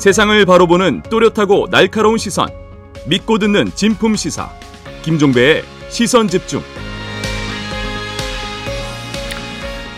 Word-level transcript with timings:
세상을 0.00 0.44
바로 0.46 0.66
보는 0.66 1.02
또렷하고 1.10 1.68
날카로운 1.68 2.16
시선. 2.16 2.48
믿고 3.06 3.36
듣는 3.36 3.70
진품 3.74 4.16
시사. 4.16 4.48
김종배의 5.02 5.62
시선 5.90 6.26
집중. 6.26 6.62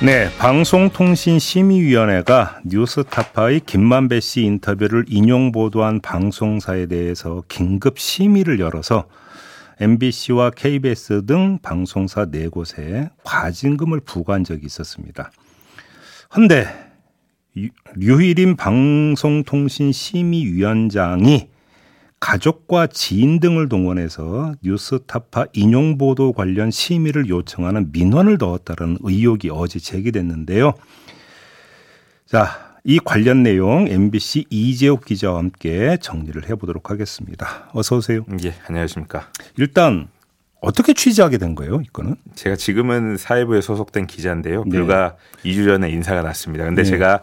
네, 0.02 0.28
방송통신심의위원회가 0.38 2.62
뉴스타파의 2.64 3.61
김만배 3.61 4.18
씨 4.18 4.43
인터뷰를 4.43 5.04
인용 5.07 5.52
보도한 5.52 6.00
방송사에 6.00 6.87
대해서 6.87 7.45
긴급 7.46 8.00
심의를 8.00 8.59
열어서 8.59 9.07
MBC와 9.79 10.50
KBS 10.50 11.27
등 11.27 11.61
방송사 11.62 12.25
네 12.25 12.48
곳에 12.48 13.09
과징금을 13.23 14.00
부과한 14.00 14.43
적이 14.43 14.66
있었습니다. 14.66 15.30
헌데 16.34 16.91
류일임 17.96 18.56
방송통신심의위원장이 18.56 21.48
가족과 22.20 22.87
지인 22.87 23.41
등을 23.41 23.69
동원해서 23.69 24.55
뉴스타파 24.62 25.47
인용 25.52 25.98
보도 25.98 26.33
관련 26.33 26.70
심의를 26.70 27.29
요청하는 27.29 27.91
민원을 27.93 28.38
넣었다는 28.38 28.98
의혹이 29.01 29.51
어제 29.51 29.80
제기됐는데요. 29.80 30.74
자, 32.24 32.73
이 32.84 32.98
관련 32.98 33.43
내용 33.43 33.87
MBC 33.88 34.46
이재욱 34.51 35.05
기자와 35.05 35.38
함께 35.38 35.96
정리를 36.01 36.48
해보도록 36.48 36.91
하겠습니다. 36.91 37.69
어서 37.73 37.96
오세요. 37.96 38.24
예, 38.45 38.55
안녕하십니까. 38.66 39.29
일단 39.57 40.09
어떻게 40.62 40.95
취재하게 40.95 41.39
된 41.39 41.57
거예요, 41.57 41.83
이거는? 41.84 42.15
제가 42.37 42.55
지금은 42.55 43.16
사회부에 43.16 43.61
소속된 43.61 44.07
기자인데요. 44.07 44.65
불과 44.65 45.16
네. 45.43 45.51
2주 45.51 45.66
전에 45.66 45.91
인사가 45.91 46.23
났습니다. 46.23 46.65
근데 46.65 46.85
네. 46.85 46.88
제가 46.88 47.21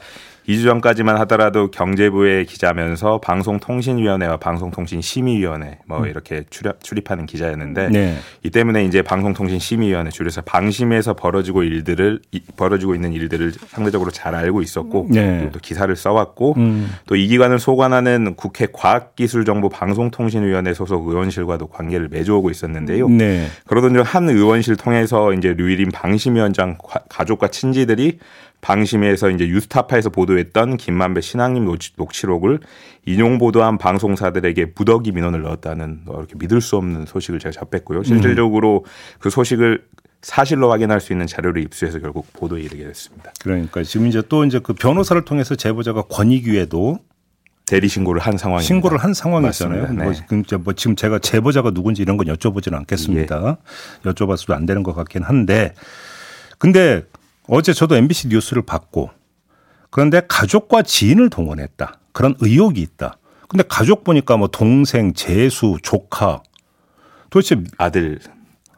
2주 0.48 0.64
전까지만 0.66 1.18
하더라도 1.22 1.72
경제부의 1.72 2.46
기자면서 2.46 3.20
방송통신위원회와 3.20 4.38
방송통신심의위원회 4.38 5.80
뭐 5.86 6.00
음. 6.00 6.08
이렇게 6.08 6.44
출입, 6.50 6.84
출입 6.84 7.10
하는 7.10 7.26
기자였는데 7.26 7.90
네. 7.90 8.18
이 8.44 8.50
때문에 8.50 8.84
이제 8.84 9.02
방송통신심의위원회 9.02 10.10
줄여서 10.10 10.42
방심에서 10.42 11.14
벌어지고 11.14 11.64
일들을 11.64 12.20
벌어지고 12.58 12.96
있는 12.96 13.14
일들을 13.14 13.54
상대적으로 13.68 14.12
잘 14.12 14.36
알고 14.36 14.62
있었고 14.62 15.08
네. 15.12 15.50
또 15.54 15.60
기사를 15.60 15.96
써왔고 15.96 16.56
음. 16.58 16.92
또이 17.06 17.28
기관을 17.28 17.60
소관하는 17.60 18.36
국회 18.36 18.68
과학기술정보 18.72 19.70
방송통신위원회 19.70 20.74
소속 20.74 21.08
의원실과도 21.08 21.68
관계를 21.68 22.10
맺어오고 22.10 22.50
있었는데요. 22.50 23.08
네. 23.08 23.48
그러던 23.66 23.94
중 23.94 24.10
한 24.10 24.28
의원실 24.28 24.76
통해서 24.76 25.34
이제 25.34 25.54
류일인 25.54 25.92
방심위원장 25.92 26.78
가족과 27.10 27.50
친지들이 27.50 28.18
방심에서 28.62 29.30
이제 29.30 29.48
유스타파에서 29.48 30.10
보도 30.10 30.39
했던 30.40 30.78
김만배 30.78 31.22
신앙님 31.22 31.68
녹취록을 31.98 32.60
인용 33.06 33.38
보도한 33.38 33.78
방송사들에게 33.78 34.74
무더기 34.76 35.12
민원을 35.12 35.42
넣었다는 35.42 36.02
뭐 36.06 36.18
이렇게 36.18 36.36
믿을 36.38 36.62
수 36.62 36.78
없는 36.78 37.06
소식을 37.06 37.40
제가 37.40 37.52
접했고요. 37.52 38.04
실질적으로 38.04 38.86
그 39.20 39.30
소식을 39.30 39.84
사실로 40.22 40.72
확인할 40.72 41.00
수 41.00 41.14
있는 41.14 41.28
자료를 41.28 41.64
입수해서 41.64 42.00
결국 42.00 42.32
보도에 42.34 42.62
이르게 42.62 42.84
됐습니다. 42.84 43.32
그러니까 43.42 43.84
지금 43.84 44.08
이제 44.08 44.22
또 44.28 44.44
이제 44.44 44.60
그 44.60 44.74
변호사를 44.74 45.24
통해서 45.24 45.56
제보자가 45.56 46.04
권익위에도 46.04 47.00
대리 47.66 47.88
신고를 47.88 48.20
한 48.20 48.38
상황입니다. 48.38 48.68
신고를 48.68 48.98
한 48.98 49.14
상황이잖아요. 49.14 49.94
네. 49.94 50.04
뭐, 50.04 50.14
지금, 50.14 50.44
뭐 50.64 50.74
지금 50.74 50.96
제가 50.96 51.20
제보자가 51.20 51.72
누군지 51.72 52.02
이런 52.02 52.18
건 52.18 52.28
여쭤보지는 52.28 52.74
않겠습니다. 52.74 53.58
예. 54.06 54.10
여쭤봐서도 54.10 54.54
안 54.54 54.66
되는 54.66 54.82
것 54.82 54.94
같긴 54.94 55.22
한데, 55.24 55.74
근데 56.58 57.04
어제 57.48 57.72
저도 57.72 57.96
MBC 57.96 58.30
뉴스를 58.30 58.64
봤고 58.64 59.12
그런데 59.90 60.22
가족과 60.28 60.84
지인을 60.84 61.30
동원했다. 61.30 62.00
그런 62.12 62.36
의혹이 62.40 62.82
있다. 62.82 63.18
근데 63.48 63.64
가족 63.68 64.04
보니까 64.04 64.38
뭐 64.38 64.48
동생, 64.48 65.14
재수, 65.14 65.78
조카 65.82 66.44
도대체 67.30 67.64
아들 67.78 68.20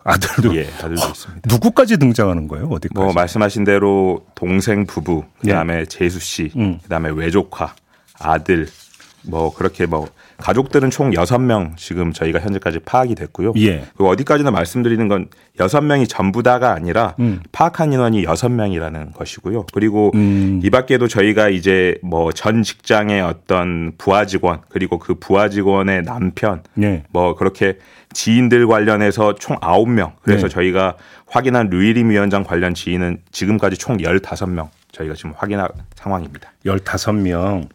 아들도 0.04 0.56
예, 0.56 0.68
아들도 0.80 1.02
있습니다. 1.10 1.42
누구까지 1.48 1.98
등장하는 1.98 2.48
거예요? 2.48 2.68
어디까지? 2.68 2.94
뭐 2.94 3.14
말씀하신 3.14 3.64
대로 3.66 4.26
동생 4.34 4.86
부부, 4.86 5.26
그다음에 5.42 5.80
네. 5.80 5.86
재수 5.86 6.20
씨, 6.20 6.52
음. 6.56 6.80
그다음에 6.84 7.10
외조카, 7.12 7.76
아들 8.20 8.68
뭐 9.24 9.54
그렇게 9.54 9.86
뭐 9.86 10.10
가족들은 10.42 10.90
총 10.90 11.14
여섯 11.14 11.38
명 11.40 11.74
지금 11.78 12.12
저희가 12.12 12.40
현재까지 12.40 12.80
파악이 12.80 13.16
됐고요. 13.16 13.54
예. 13.58 13.84
그 13.96 14.06
어디까지나 14.08 14.52
말씀드리는 14.52 15.08
건 15.08 15.28
여섯 15.60 15.82
명이 15.82 16.08
전부 16.08 16.44
다가 16.44 16.74
아니라 16.74 17.16
음. 17.20 17.40
파악한 17.52 17.94
인원이 17.94 18.24
여섯 18.26 18.50
명이라는 18.50 19.14
것이고요. 19.14 19.68
그리고 19.74 20.12
음. 20.16 20.60
이 20.64 20.70
밖에도 20.70 21.08
저희가 21.08 21.48
이제 21.50 21.98
뭐 22.04 22.32
전 22.34 22.64
직장의 22.64 23.22
어떤 23.22 23.92
부하 23.98 24.26
직원 24.26 24.62
그리고 24.70 24.98
그 24.98 25.16
부하 25.16 25.48
직원의 25.48 26.04
남편 26.04 26.64
예. 26.82 27.04
뭐 27.12 27.36
그렇게 27.36 27.78
지인들 28.14 28.68
관련해서 28.68 29.36
총 29.36 29.58
아홉 29.62 29.90
명 29.90 30.14
그래서 30.24 30.48
네. 30.48 30.54
저희가 30.54 30.96
확인한 31.28 31.70
류일임 31.70 32.10
위원장 32.10 32.44
관련 32.44 32.74
지인은 32.74 33.20
지금까지 33.32 33.78
총 33.78 34.02
열다섯 34.02 34.50
명 34.50 34.70
저희가 34.92 35.14
지금 35.14 35.34
확인한 35.38 35.68
상황입니다. 35.96 36.52
열다섯 36.66 37.16
명 37.16 37.68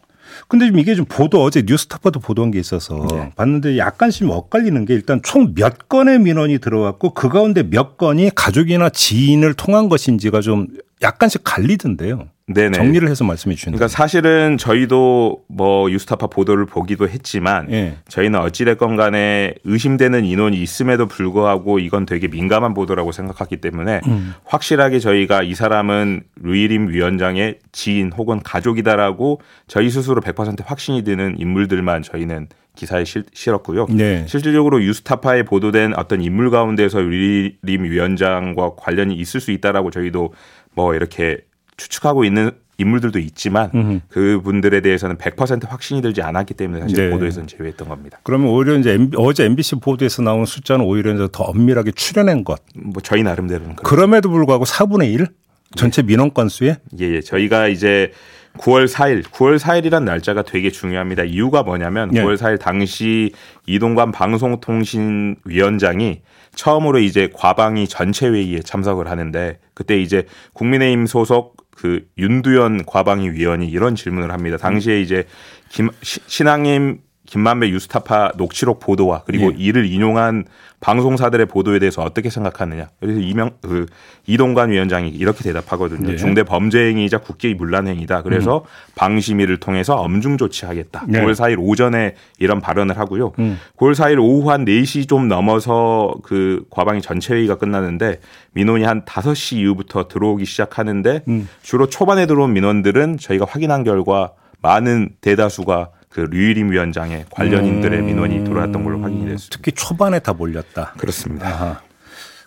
근데 0.47 0.67
좀 0.67 0.79
이게 0.79 0.95
좀 0.95 1.05
보도 1.05 1.41
어제 1.43 1.63
뉴스타파도 1.65 2.19
보도한 2.19 2.51
게 2.51 2.59
있어서 2.59 3.07
네. 3.11 3.31
봤는데 3.35 3.77
약간씩 3.77 4.29
엇갈리는 4.29 4.85
게 4.85 4.93
일단 4.93 5.21
총 5.23 5.53
몇 5.55 5.89
건의 5.89 6.19
민원이 6.19 6.59
들어왔고 6.59 7.13
그 7.13 7.29
가운데 7.29 7.63
몇 7.63 7.97
건이 7.97 8.31
가족이나 8.35 8.89
지인을 8.89 9.53
통한 9.53 9.89
것인지가 9.89 10.41
좀 10.41 10.67
약간씩 11.01 11.41
갈리던데요. 11.43 12.27
네네. 12.47 12.77
정리를 12.77 13.09
해서 13.09 13.25
말씀해 13.25 13.55
주시는. 13.55 13.77
그러니까 13.77 13.89
사실은 13.89 14.57
저희도 14.57 15.43
뭐 15.49 15.91
유스타파 15.91 16.27
보도를 16.27 16.65
보기도 16.65 17.09
했지만 17.09 17.67
네. 17.67 17.97
저희는 18.07 18.39
어찌됐건 18.39 18.95
간에 18.95 19.53
의심되는 19.65 20.23
인원이 20.23 20.61
있음에도 20.61 21.07
불구하고 21.07 21.79
이건 21.79 22.05
되게 22.05 22.29
민감한 22.29 22.73
보도라고 22.73 23.11
생각했기 23.11 23.57
때문에 23.57 23.99
음. 24.07 24.33
확실하게 24.45 24.99
저희가 24.99 25.43
이 25.43 25.55
사람은 25.55 26.23
루이림 26.37 26.87
위원장의 26.87 27.59
지인 27.73 28.13
혹은 28.15 28.39
가족이다라고 28.41 29.41
저희 29.67 29.89
스스로 29.89 30.21
100% 30.21 30.63
확신이 30.65 31.03
드는 31.03 31.35
인물들만 31.39 32.01
저희는 32.01 32.47
기사에 32.75 33.03
실, 33.03 33.25
실었고요. 33.33 33.87
네. 33.89 34.23
실질적으로 34.27 34.81
유스타파에 34.81 35.43
보도된 35.43 35.95
어떤 35.97 36.21
인물 36.21 36.49
가운데서 36.49 37.01
루이림 37.01 37.83
위원장과 37.83 38.75
관련이 38.77 39.15
있을 39.15 39.41
수 39.41 39.51
있다라고 39.51 39.91
저희도 39.91 40.33
뭐 40.73 40.93
이렇게 40.95 41.39
추측하고 41.77 42.25
있는 42.25 42.51
인물들도 42.79 43.17
있지만 43.19 43.71
음흠. 43.73 43.99
그분들에 44.09 44.81
대해서는 44.81 45.17
100% 45.17 45.67
확신이 45.67 46.01
들지 46.01 46.21
않았기 46.21 46.53
때문에 46.53 46.81
사실 46.81 47.05
네. 47.05 47.09
보도에서는 47.09 47.47
제외했던 47.47 47.89
겁니다. 47.89 48.19
그러면 48.23 48.49
오히려 48.49 48.77
이제 48.77 48.93
MB, 48.93 49.17
어제 49.17 49.45
MBC 49.45 49.77
보도에서 49.77 50.21
나온 50.21 50.45
숫자는 50.45 50.85
오히려 50.85 51.13
이제 51.13 51.27
더 51.31 51.43
엄밀하게 51.43 51.91
추려낸 51.91 52.43
것. 52.43 52.61
뭐 52.75 53.01
저희 53.01 53.23
나름대로는 53.23 53.77
그럼에도 53.77 54.29
불구하고 54.29 54.65
4분의 54.65 55.11
1 55.13 55.27
전체 55.75 56.01
네. 56.01 56.07
민원 56.07 56.33
건수에 56.33 56.77
예, 56.99 57.15
예. 57.15 57.21
저희가 57.21 57.67
이제 57.67 58.11
9월 58.59 58.87
4일, 58.87 59.23
9월 59.23 59.59
4일이란 59.59 60.03
날짜가 60.03 60.43
되게 60.43 60.71
중요합니다. 60.71 61.23
이유가 61.23 61.63
뭐냐면 61.63 62.15
예. 62.15 62.21
9월 62.21 62.37
4일 62.37 62.59
당시 62.59 63.33
이동관 63.65 64.11
방송통신위원장이 64.11 66.21
처음으로 66.55 66.99
이제 66.99 67.29
과방위 67.33 67.87
전체 67.87 68.27
회의에 68.27 68.59
참석을 68.59 69.09
하는데 69.09 69.59
그때 69.73 69.99
이제 69.99 70.25
국민의힘 70.53 71.05
소속 71.05 71.56
그 71.77 72.07
윤두현 72.17 72.85
과방위 72.85 73.29
위원이 73.29 73.69
이런 73.69 73.95
질문을 73.95 74.31
합니다. 74.31 74.57
당시에 74.57 74.99
이제 74.99 75.25
김 75.69 75.89
신앙임 76.01 76.99
김만배 77.27 77.69
유스타파 77.69 78.31
녹취록 78.37 78.79
보도와 78.79 79.23
그리고 79.25 79.51
예. 79.51 79.55
이를 79.57 79.85
인용한 79.85 80.45
방송사들의 80.79 81.47
보도에 81.47 81.79
대해서 81.79 82.01
어떻게 82.01 82.29
생각하느냐. 82.29 82.87
그래서 82.99 83.19
이명 83.19 83.51
그 83.61 83.85
이동관 84.27 84.71
위원장이 84.71 85.09
이렇게 85.09 85.43
대답하거든요. 85.43 86.13
예. 86.13 86.15
중대 86.15 86.43
범죄 86.43 86.79
행위이자 86.87 87.19
국기 87.19 87.53
문란 87.53 87.87
행위다. 87.87 88.21
그래서 88.21 88.59
음. 88.59 88.93
방심위를 88.95 89.57
통해서 89.57 89.95
엄중 89.95 90.37
조치하겠다. 90.37 91.05
예. 91.09 91.11
9월 91.13 91.33
4일 91.33 91.57
오전에 91.59 92.15
이런 92.39 92.61
발언을 92.61 92.97
하고요. 92.97 93.33
음. 93.39 93.59
9월 93.75 93.93
4일 93.93 94.19
오후 94.19 94.49
한 94.49 94.63
4시 94.65 95.09
좀 95.09 95.27
넘어서 95.27 96.15
그 96.23 96.63
과방위 96.69 97.01
전체 97.01 97.33
회의가 97.33 97.55
끝나는데 97.55 98.21
민원이 98.53 98.85
한 98.85 99.03
5시 99.03 99.57
이후부터 99.57 100.07
들어오기 100.07 100.45
시작하는데 100.45 101.23
음. 101.27 101.49
주로 101.61 101.87
초반에 101.89 102.25
들어온 102.25 102.53
민원들은 102.53 103.17
저희가 103.17 103.45
확인한 103.49 103.83
결과 103.83 104.31
많은 104.61 105.09
대다수가 105.21 105.89
그 106.09 106.21
류일임 106.21 106.71
위원장의 106.71 107.25
관련인들의 107.29 107.99
음. 107.99 108.05
민원이 108.05 108.43
들어왔던 108.43 108.83
걸로 108.83 109.01
확인이 109.01 109.25
됐습니다. 109.25 109.47
특히 109.51 109.71
초반에 109.73 110.19
다 110.19 110.33
몰렸다. 110.33 110.93
그렇습니다. 110.97 111.47
아하. 111.47 111.81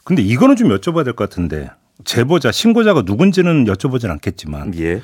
근데 0.05 0.23
이거는 0.23 0.57
좀 0.57 0.69
여쭤봐야 0.71 1.05
될 1.05 1.15
것 1.15 1.29
같은데 1.29 1.71
제보자 2.05 2.51
신고자가 2.51 3.03
누군지는 3.03 3.65
여쭤보진 3.67 4.11
않겠지만 4.11 4.75
예. 4.79 5.03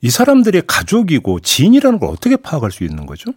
이 0.00 0.10
사람들의 0.10 0.62
가족이고 0.66 1.40
지인이라는 1.40 1.98
걸 1.98 2.10
어떻게 2.10 2.36
파악할 2.36 2.70
수 2.70 2.84
있는 2.84 3.06
거죠? 3.06 3.32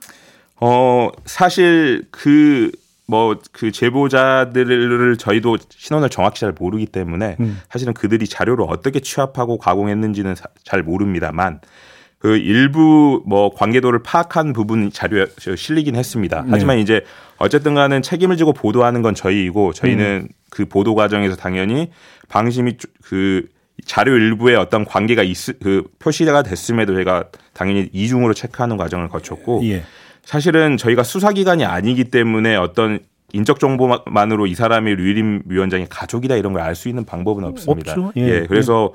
어 0.59 1.09
사실 1.25 2.05
그 2.11 2.71
뭐그 3.07 3.41
뭐 3.61 3.71
제보자들을 3.71 5.17
저희도 5.17 5.57
신원을 5.69 6.09
정확히 6.09 6.39
잘 6.41 6.53
모르기 6.57 6.85
때문에 6.85 7.35
음. 7.39 7.59
사실은 7.69 7.93
그들이 7.93 8.27
자료를 8.27 8.65
어떻게 8.69 8.99
취합하고 8.99 9.57
가공했는지는 9.57 10.35
잘 10.63 10.83
모릅니다만 10.83 11.61
그 12.21 12.37
일부 12.37 13.23
뭐 13.25 13.53
관계도를 13.55 14.03
파악한 14.03 14.53
부분 14.53 14.91
자료에 14.91 15.25
실리긴 15.55 15.95
했습니다. 15.95 16.41
네. 16.43 16.47
하지만 16.51 16.75
네. 16.75 16.83
이제 16.83 17.03
어쨌든 17.37 17.73
간에 17.73 18.01
책임을 18.01 18.37
지고 18.37 18.53
보도하는 18.53 19.01
건 19.01 19.15
저희이고 19.15 19.73
저희는 19.73 20.05
음. 20.05 20.27
그 20.51 20.65
보도 20.65 20.93
과정에서 20.93 21.35
당연히 21.35 21.89
방심이 22.29 22.77
그 23.03 23.47
자료 23.85 24.13
일부에 24.13 24.53
어떤 24.55 24.85
관계가 24.85 25.23
있, 25.23 25.35
그 25.63 25.83
표시가 25.97 26.43
됐음에도 26.43 26.93
저희가 26.93 27.25
당연히 27.53 27.89
이중으로 27.91 28.35
체크하는 28.35 28.77
과정을 28.77 29.07
거쳤고 29.09 29.61
예. 29.63 29.83
사실은 30.23 30.77
저희가 30.77 31.01
수사기관이 31.01 31.65
아니기 31.65 32.03
때문에 32.05 32.55
어떤 32.55 32.99
인적 33.33 33.59
정보만으로 33.59 34.45
이 34.45 34.53
사람이 34.53 34.93
류림 34.93 35.43
위원장의 35.47 35.87
가족이다 35.89 36.35
이런 36.35 36.53
걸 36.53 36.61
알 36.61 36.75
수 36.75 36.87
있는 36.87 37.03
방법은 37.05 37.43
없습니다. 37.45 37.93
없죠. 37.93 38.11
예. 38.17 38.21
예. 38.41 38.45
그래서 38.47 38.93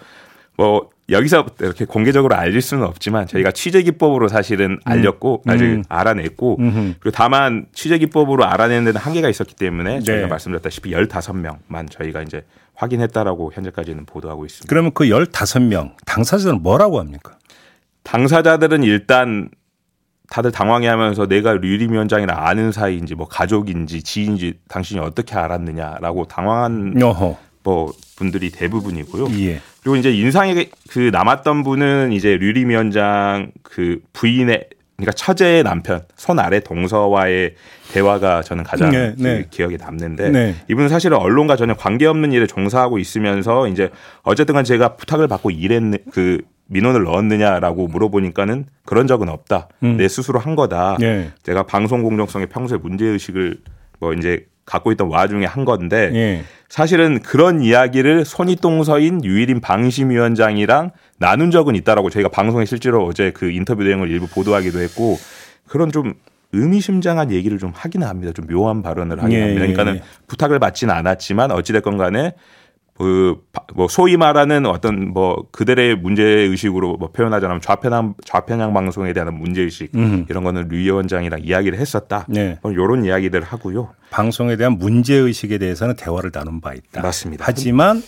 뭐 0.56 0.90
여기서 1.08 1.46
이렇게 1.60 1.84
공개적으로 1.84 2.34
알릴 2.34 2.60
수는 2.60 2.84
없지만 2.84 3.26
저희가 3.26 3.52
취재 3.52 3.82
기법으로 3.82 4.28
사실은 4.28 4.72
음. 4.72 4.78
알렸고 4.84 5.42
음. 5.46 5.50
아직 5.50 5.64
음. 5.64 5.84
알아냈고 5.88 6.56
음흠. 6.58 6.94
그리고 6.98 7.10
다만 7.14 7.66
취재 7.72 7.98
기법으로 7.98 8.44
알아내는 8.44 8.86
데는 8.86 9.00
한계가 9.00 9.28
있었기 9.28 9.54
때문에 9.54 10.00
저희가 10.00 10.22
네. 10.22 10.28
말씀드렸다시피 10.28 10.90
15명만 10.90 11.90
저희가 11.90 12.22
이제 12.22 12.44
확인했다라고 12.74 13.52
현재까지는 13.52 14.04
보도하고 14.06 14.44
있습니다. 14.46 14.68
그러면 14.68 14.90
그 14.92 15.04
15명 15.04 15.92
당사자들은 16.04 16.62
뭐라고 16.62 16.98
합니까? 16.98 17.38
당사자들은 18.02 18.82
일단 18.82 19.48
다들 20.28 20.50
당황해 20.50 20.88
하면서 20.88 21.26
내가 21.26 21.52
류림 21.52 21.92
위원장이랑 21.92 22.36
아는 22.36 22.72
사이인지 22.72 23.14
뭐 23.14 23.28
가족인지 23.28 24.02
지인인지 24.02 24.54
당신이 24.68 25.00
어떻게 25.00 25.36
알았느냐라고 25.36 26.26
당황한 26.26 27.00
어허. 27.00 27.38
뭐 27.66 27.92
분들이 28.14 28.50
대부분이고요. 28.50 29.26
예. 29.40 29.60
그리고 29.82 29.96
이제 29.96 30.12
인상에 30.12 30.70
그 30.88 31.10
남았던 31.12 31.64
분은 31.64 32.12
이제 32.12 32.36
류림 32.36 32.70
위원장 32.70 33.50
그 33.64 34.00
부인의 34.12 34.68
그러니까 34.96 35.12
처제의 35.12 35.64
남편 35.64 36.02
손 36.14 36.38
아래 36.38 36.60
동서와의 36.60 37.56
대화가 37.92 38.42
저는 38.42 38.62
가장 38.62 38.92
네, 38.92 39.14
그 39.16 39.22
네. 39.22 39.46
기억에 39.50 39.76
남는데 39.78 40.30
네. 40.30 40.54
이분은 40.70 40.88
사실은 40.88 41.18
언론과 41.18 41.56
전혀 41.56 41.74
관계없는 41.74 42.30
일에 42.30 42.46
종사하고 42.46 42.98
있으면서 42.98 43.66
이제 43.66 43.90
어쨌든간 44.22 44.64
제가 44.64 44.94
부탁을 44.94 45.26
받고 45.26 45.50
일했는 45.50 45.98
그 46.12 46.38
민원을 46.66 47.02
넣었느냐라고 47.02 47.88
물어보니까는 47.88 48.66
그런 48.84 49.08
적은 49.08 49.28
없다. 49.28 49.68
음. 49.82 49.96
내 49.96 50.06
스스로 50.06 50.38
한 50.38 50.54
거다. 50.54 50.98
네. 51.00 51.32
제가 51.42 51.64
방송 51.64 52.04
공정성에 52.04 52.46
평소에 52.46 52.78
문제 52.78 53.06
의식을 53.06 53.58
뭐 53.98 54.12
이제 54.14 54.46
갖고 54.66 54.92
있던 54.92 55.08
와중에 55.08 55.46
한 55.46 55.64
건데 55.64 56.10
네. 56.10 56.44
사실은 56.68 57.20
그런 57.20 57.62
이야기를 57.62 58.24
손이동서인 58.24 59.24
유일인 59.24 59.60
방심위원장이랑 59.60 60.90
나눈 61.18 61.50
적은 61.50 61.74
있다라고 61.76 62.10
저희가 62.10 62.28
방송에 62.28 62.64
실제로 62.64 63.04
어제 63.06 63.30
그 63.30 63.50
인터뷰 63.50 63.84
내용을 63.84 64.10
일부 64.10 64.26
보도하기도 64.26 64.80
했고 64.80 65.18
그런 65.66 65.92
좀 65.92 66.14
의미심장한 66.52 67.30
얘기를 67.32 67.58
좀 67.58 67.72
하기는 67.74 68.06
합니다. 68.06 68.32
좀 68.32 68.46
묘한 68.46 68.82
발언을 68.82 69.22
하긴 69.22 69.36
예, 69.36 69.40
합니다. 69.42 69.60
그러니까는 69.60 69.96
예. 69.96 70.02
부탁을 70.26 70.58
받지는 70.58 70.94
않았지만 70.94 71.50
어찌됐건 71.50 71.96
간에 71.96 72.34
그, 72.96 73.36
뭐, 73.74 73.88
소위 73.88 74.16
말하는 74.16 74.66
어떤 74.66 75.12
뭐, 75.12 75.46
그들의 75.52 75.96
문제의식으로 75.96 76.96
뭐 76.96 77.10
표현하자면 77.10 77.60
좌편향, 77.60 78.14
좌편향 78.24 78.72
방송에 78.72 79.12
대한 79.12 79.34
문제의식 79.34 79.94
음. 79.94 80.26
이런 80.28 80.44
거는 80.44 80.68
류 80.68 80.76
위원장이랑 80.76 81.40
이야기를 81.42 81.78
했었다. 81.78 82.24
네. 82.28 82.58
뭐 82.62 82.72
이런 82.72 83.04
이야기들을 83.04 83.44
하고요. 83.44 83.90
방송에 84.10 84.56
대한 84.56 84.78
문제의식에 84.78 85.58
대해서는 85.58 85.96
대화를 85.96 86.30
나눈 86.30 86.60
바 86.60 86.74
있다. 86.74 87.02
맞습니다. 87.02 87.44
하지만 87.46 88.02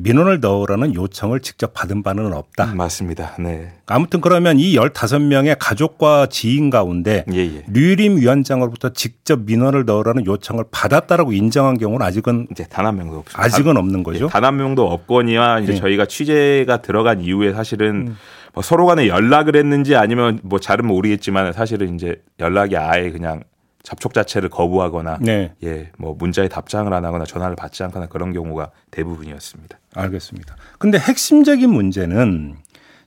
민원을 0.00 0.38
넣으라는 0.40 0.94
요청을 0.94 1.40
직접 1.40 1.74
받은 1.74 2.04
바는 2.04 2.32
없다. 2.32 2.66
음, 2.66 2.76
맞습니다. 2.76 3.34
네. 3.40 3.72
아무튼 3.86 4.20
그러면 4.20 4.58
이 4.60 4.76
15명의 4.76 5.56
가족과 5.58 6.26
지인 6.30 6.70
가운데 6.70 7.24
예, 7.32 7.38
예. 7.38 7.64
류림 7.66 8.16
위원장으로부터 8.18 8.90
직접 8.92 9.40
민원을 9.40 9.84
넣으라는 9.86 10.24
요청을 10.24 10.64
받았다라고 10.70 11.32
인정한 11.32 11.78
경우는 11.78 12.06
아직은 12.06 12.46
이제 12.52 12.64
단 12.70 12.86
한 12.86 12.96
명도 12.96 13.18
없습니다. 13.18 13.42
아직은 13.44 13.76
없는 13.76 14.02
거죠. 14.04 14.26
예, 14.26 14.28
단한 14.28 14.56
명도 14.56 14.86
없거니와 14.88 15.60
이제 15.60 15.72
예. 15.72 15.76
저희가 15.76 16.06
취재가 16.06 16.80
들어간 16.80 17.20
이후에 17.20 17.52
사실은 17.52 18.06
음. 18.08 18.16
뭐 18.54 18.62
서로 18.62 18.86
간에 18.86 19.08
연락을 19.08 19.56
했는지 19.56 19.96
아니면 19.96 20.38
뭐 20.44 20.58
잘은 20.60 20.86
모르겠지만 20.86 21.52
사실은 21.52 21.96
이제 21.96 22.22
연락이 22.38 22.76
아예 22.76 23.10
그냥 23.10 23.42
접촉 23.82 24.12
자체를 24.12 24.48
거부하거나 24.48 25.18
네. 25.20 25.52
예, 25.64 25.90
뭐 25.98 26.14
문자에 26.18 26.48
답장을 26.48 26.92
안 26.92 27.04
하거나 27.04 27.24
전화를 27.24 27.56
받지 27.56 27.82
않거나 27.84 28.06
그런 28.06 28.32
경우가 28.32 28.70
대부분이었습니다. 28.90 29.78
알겠습니다. 29.94 30.56
근데 30.78 30.98
핵심적인 30.98 31.70
문제는 31.70 32.56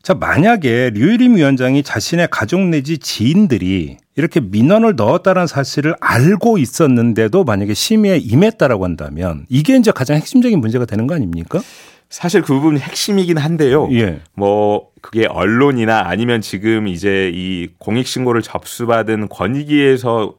자, 0.02 0.16
만약에 0.16 0.92
류일임 0.96 1.36
위원장이 1.36 1.84
자신의 1.84 2.30
가족 2.32 2.62
내지 2.62 2.98
지인들이 2.98 3.98
이렇게 4.16 4.40
민원을 4.40 4.96
넣었다는 4.96 5.46
사실을 5.46 5.96
알고 6.00 6.58
있었는데도 6.58 7.44
만약에 7.44 7.76
심의에 7.76 8.18
임했다라고 8.18 8.84
한다면 8.84 9.46
이게 9.48 9.76
이제 9.78 9.92
가장 9.92 10.18
핵심적인 10.18 10.60
문제가 10.60 10.86
되는 10.86 11.06
거 11.06 11.14
아닙니까? 11.14 11.62
사실 12.10 12.42
그 12.42 12.54
부분이 12.54 12.80
핵심이긴 12.80 13.38
한데요. 13.38 13.88
예. 13.94 14.20
뭐 14.34 14.90
그게 15.02 15.28
언론이나 15.28 16.08
아니면 16.08 16.42
지금 16.42 16.88
이제 16.88 17.32
이 17.34 17.70
공익 17.78 18.06
신고를 18.06 18.42
접수받은 18.42 19.30
권익위에서 19.30 20.34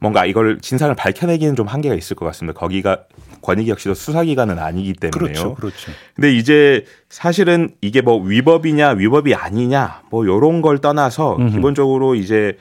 뭔가 0.00 0.26
이걸 0.26 0.58
진상을 0.60 0.94
밝혀내기는 0.94 1.56
좀 1.56 1.66
한계가 1.66 1.94
있을 1.94 2.16
것 2.16 2.26
같습니다. 2.26 2.58
거기가 2.58 3.04
권익위 3.42 3.70
역시도 3.70 3.94
수사기관은 3.94 4.58
아니기 4.58 4.92
때문에요. 4.94 5.32
그렇죠, 5.32 5.54
그렇죠. 5.54 5.92
근데 6.14 6.32
이제 6.32 6.84
사실은 7.08 7.70
이게 7.80 8.00
뭐 8.00 8.22
위법이냐 8.22 8.90
위법이 8.90 9.34
아니냐 9.34 10.02
뭐 10.10 10.26
요런 10.26 10.62
걸 10.62 10.78
떠나서 10.78 11.36
음흠. 11.36 11.50
기본적으로 11.50 12.14
이제 12.14 12.56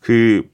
그 0.00 0.44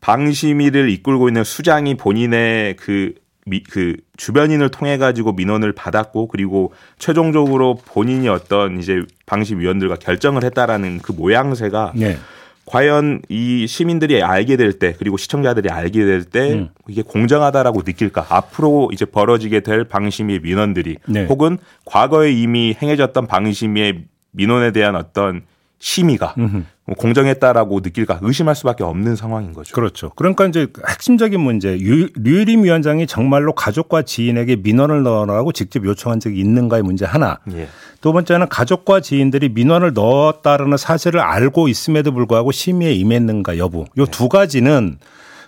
방심위를 0.00 0.90
이끌고 0.90 1.28
있는 1.28 1.44
수장이 1.44 1.96
본인의 1.96 2.76
그, 2.76 3.14
미, 3.44 3.62
그 3.62 3.96
주변인을 4.16 4.70
통해 4.70 4.96
가지고 4.96 5.32
민원을 5.32 5.72
받았고 5.72 6.28
그리고 6.28 6.72
최종적으로 6.98 7.78
본인이 7.84 8.28
어떤 8.28 8.78
이제 8.78 9.02
방심위원들과 9.26 9.96
결정을 9.96 10.44
했다라는 10.44 11.00
그 11.02 11.12
모양새가 11.12 11.92
네. 11.94 12.18
과연 12.70 13.22
이 13.28 13.66
시민들이 13.66 14.22
알게 14.22 14.56
될 14.56 14.72
때 14.78 14.94
그리고 14.96 15.16
시청자들이 15.16 15.68
알게 15.70 16.04
될때 16.04 16.52
음. 16.52 16.68
이게 16.88 17.02
공정하다라고 17.02 17.82
느낄까? 17.82 18.26
앞으로 18.28 18.90
이제 18.92 19.04
벌어지게 19.04 19.60
될 19.60 19.84
방심위의 19.84 20.40
민원들이 20.40 20.96
네. 21.06 21.26
혹은 21.26 21.58
과거에 21.84 22.30
이미 22.30 22.76
행해졌던 22.80 23.26
방심위의 23.26 24.04
민원에 24.30 24.70
대한 24.70 24.94
어떤 24.94 25.42
심의가 25.80 26.34
음흠. 26.36 26.62
뭐 26.84 26.94
공정했다라고 26.96 27.80
느낄까 27.80 28.18
의심할 28.20 28.54
수밖에 28.54 28.84
없는 28.84 29.16
상황인 29.16 29.54
거죠. 29.54 29.74
그렇죠. 29.74 30.10
그러니까 30.14 30.46
이제 30.46 30.66
핵심적인 30.86 31.40
문제 31.40 31.70
류일임 31.70 32.64
위원장이 32.64 33.06
정말로 33.06 33.54
가족과 33.54 34.02
지인에게 34.02 34.56
민원을 34.56 35.02
넣어라고 35.02 35.52
직접 35.52 35.84
요청한 35.86 36.20
적이 36.20 36.40
있는가의 36.40 36.82
문제 36.82 37.06
하나. 37.06 37.38
예. 37.52 37.66
두 38.02 38.12
번째는 38.12 38.48
가족과 38.50 39.00
지인들이 39.00 39.48
민원을 39.48 39.94
넣었다라는 39.94 40.76
사실을 40.76 41.20
알고 41.20 41.68
있음에도 41.68 42.12
불구하고 42.12 42.52
심의에 42.52 42.92
임했는가 42.92 43.56
여부. 43.56 43.86
요두 43.96 44.24
네. 44.24 44.28
가지는 44.28 44.98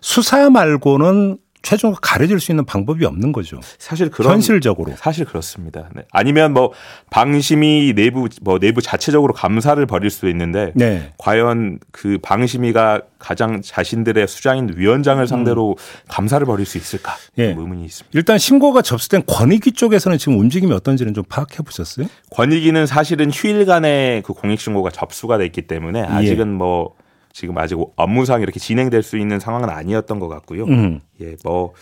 수사 0.01 0.49
말고는 0.49 1.39
최종 1.63 1.95
가려질 2.01 2.41
수 2.41 2.53
있는 2.53 2.65
방법이 2.65 3.05
없는 3.05 3.33
거죠. 3.33 3.61
사실 3.79 4.11
그런 4.11 4.35
현실적으로 4.35 4.95
사실 4.97 5.25
그렇습니다. 5.25 5.89
네. 5.95 6.03
아니면 6.11 6.53
뭐 6.53 6.73
방심이 7.11 7.95
내부 7.95 8.29
뭐 8.43 8.59
내부 8.59 8.83
자체적으로 8.83 9.33
감사를 9.33 9.85
벌일 9.87 10.11
수도 10.11 10.29
있는데 10.29 10.73
네. 10.75 11.13
과연 11.19 11.79
그 11.93 12.19
방심위가 12.21 13.03
가장 13.19 13.63
자신들의 13.63 14.27
수장인 14.27 14.73
위원장을 14.77 15.25
상대로 15.27 15.71
음. 15.71 16.05
감사를 16.09 16.45
벌일 16.45 16.67
수 16.67 16.77
있을까 16.77 17.17
예. 17.39 17.51
의문이 17.51 17.85
있습니다. 17.85 18.11
일단 18.19 18.39
신고가 18.39 18.83
접수된 18.83 19.23
권익위 19.27 19.73
쪽에서는 19.73 20.19
지금 20.19 20.39
움직임이 20.41 20.73
어떤지는 20.73 21.15
좀 21.15 21.23
파악해 21.29 21.63
보셨어요? 21.63 22.09
권익위는 22.31 22.87
사실은 22.87 23.31
휴일간에 23.31 24.23
그 24.25 24.33
공익 24.33 24.61
신고가 24.61 24.91
접수가 24.91 25.39
됐기 25.39 25.63
때문에 25.63 26.03
아직은 26.03 26.49
예. 26.49 26.53
뭐 26.53 26.95
지금 27.33 27.57
아직 27.59 27.79
업무상 27.97 28.43
이렇게 28.43 28.61
진행될 28.61 29.03
수 29.03 29.17
있는 29.19 29.41
상황은 29.41 29.69
아니었던 29.71 30.19
것 30.21 30.29
같고요. 30.29 30.65
음. 30.65 31.01
예, 31.21 31.37
뭐 31.45 31.73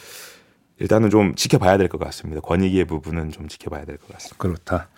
일단은 0.78 1.11
좀 1.11 1.35
지켜봐야 1.35 1.76
될 1.76 1.88
것 1.88 1.99
같습니다. 2.00 2.40
권익위의 2.40 2.85
부분은 2.87 3.33
좀 3.33 3.49
지켜봐야 3.49 3.85
될 3.85 3.99
것 3.99 4.09
같습니다. 4.12 4.37
그렇다. 4.38 4.88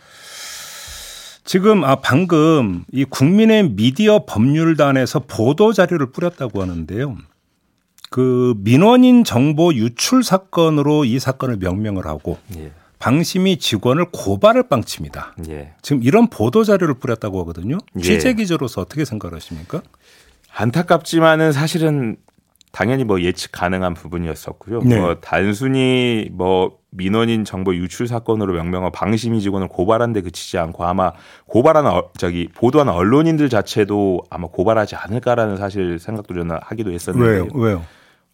지금 1.45 1.85
아 1.85 1.97
방금 1.97 2.85
이 2.93 3.05
국민의 3.05 3.71
미디어 3.71 4.25
법률단에서 4.27 5.21
보도 5.27 5.73
자료를 5.73 6.13
뿌렸다고 6.13 6.63
하는데요. 6.63 7.17
그 8.11 8.55
민원인 8.59 9.25
정보 9.25 9.73
유출 9.75 10.23
사건으로 10.23 11.05
이 11.05 11.19
사건을 11.19 11.57
명명을 11.57 12.07
하고 12.07 12.39
예. 12.57 12.71
방심이 12.99 13.59
직원을 13.59 14.07
고발을 14.13 14.69
빵칩니다. 14.69 15.35
예. 15.49 15.73
지금 15.83 16.03
이런 16.05 16.29
보도 16.29 16.63
자료를 16.63 16.95
뿌렸다고 16.95 17.41
하거든요. 17.41 17.79
예. 17.97 18.03
취재 18.03 18.35
기자로서 18.35 18.81
어떻게 18.83 19.05
생각하십니까? 19.05 19.83
안타깝지만은 20.55 21.53
사실은 21.53 22.17
당연히 22.73 23.05
뭐 23.05 23.21
예측 23.21 23.53
가능한 23.53 23.95
부분이었었고요. 23.95 24.81
네. 24.83 24.99
뭐 24.99 25.17
단순히 25.21 26.29
뭐 26.33 26.79
민원인 26.91 27.45
정보 27.45 27.75
유출 27.75 28.07
사건으로 28.07 28.55
명명한 28.55 28.93
방심위 28.93 29.41
직원을 29.41 29.69
고발한 29.69 30.13
데 30.13 30.21
그치지 30.23 30.59
않고 30.59 30.85
아마 30.85 31.13
고발하는 31.47 31.91
어, 31.91 32.11
저기 32.17 32.49
보도하는 32.55 32.93
언론인들 32.93 33.49
자체도 33.49 34.23
아마 34.31 34.49
고발하지 34.49 34.97
않을까라는 34.97 35.57
사실 35.57 35.99
생각도 35.99 36.35
저는 36.35 36.57
하기도 36.63 36.93
했었는데 36.93 37.31
왜요? 37.31 37.49
왜요? 37.55 37.85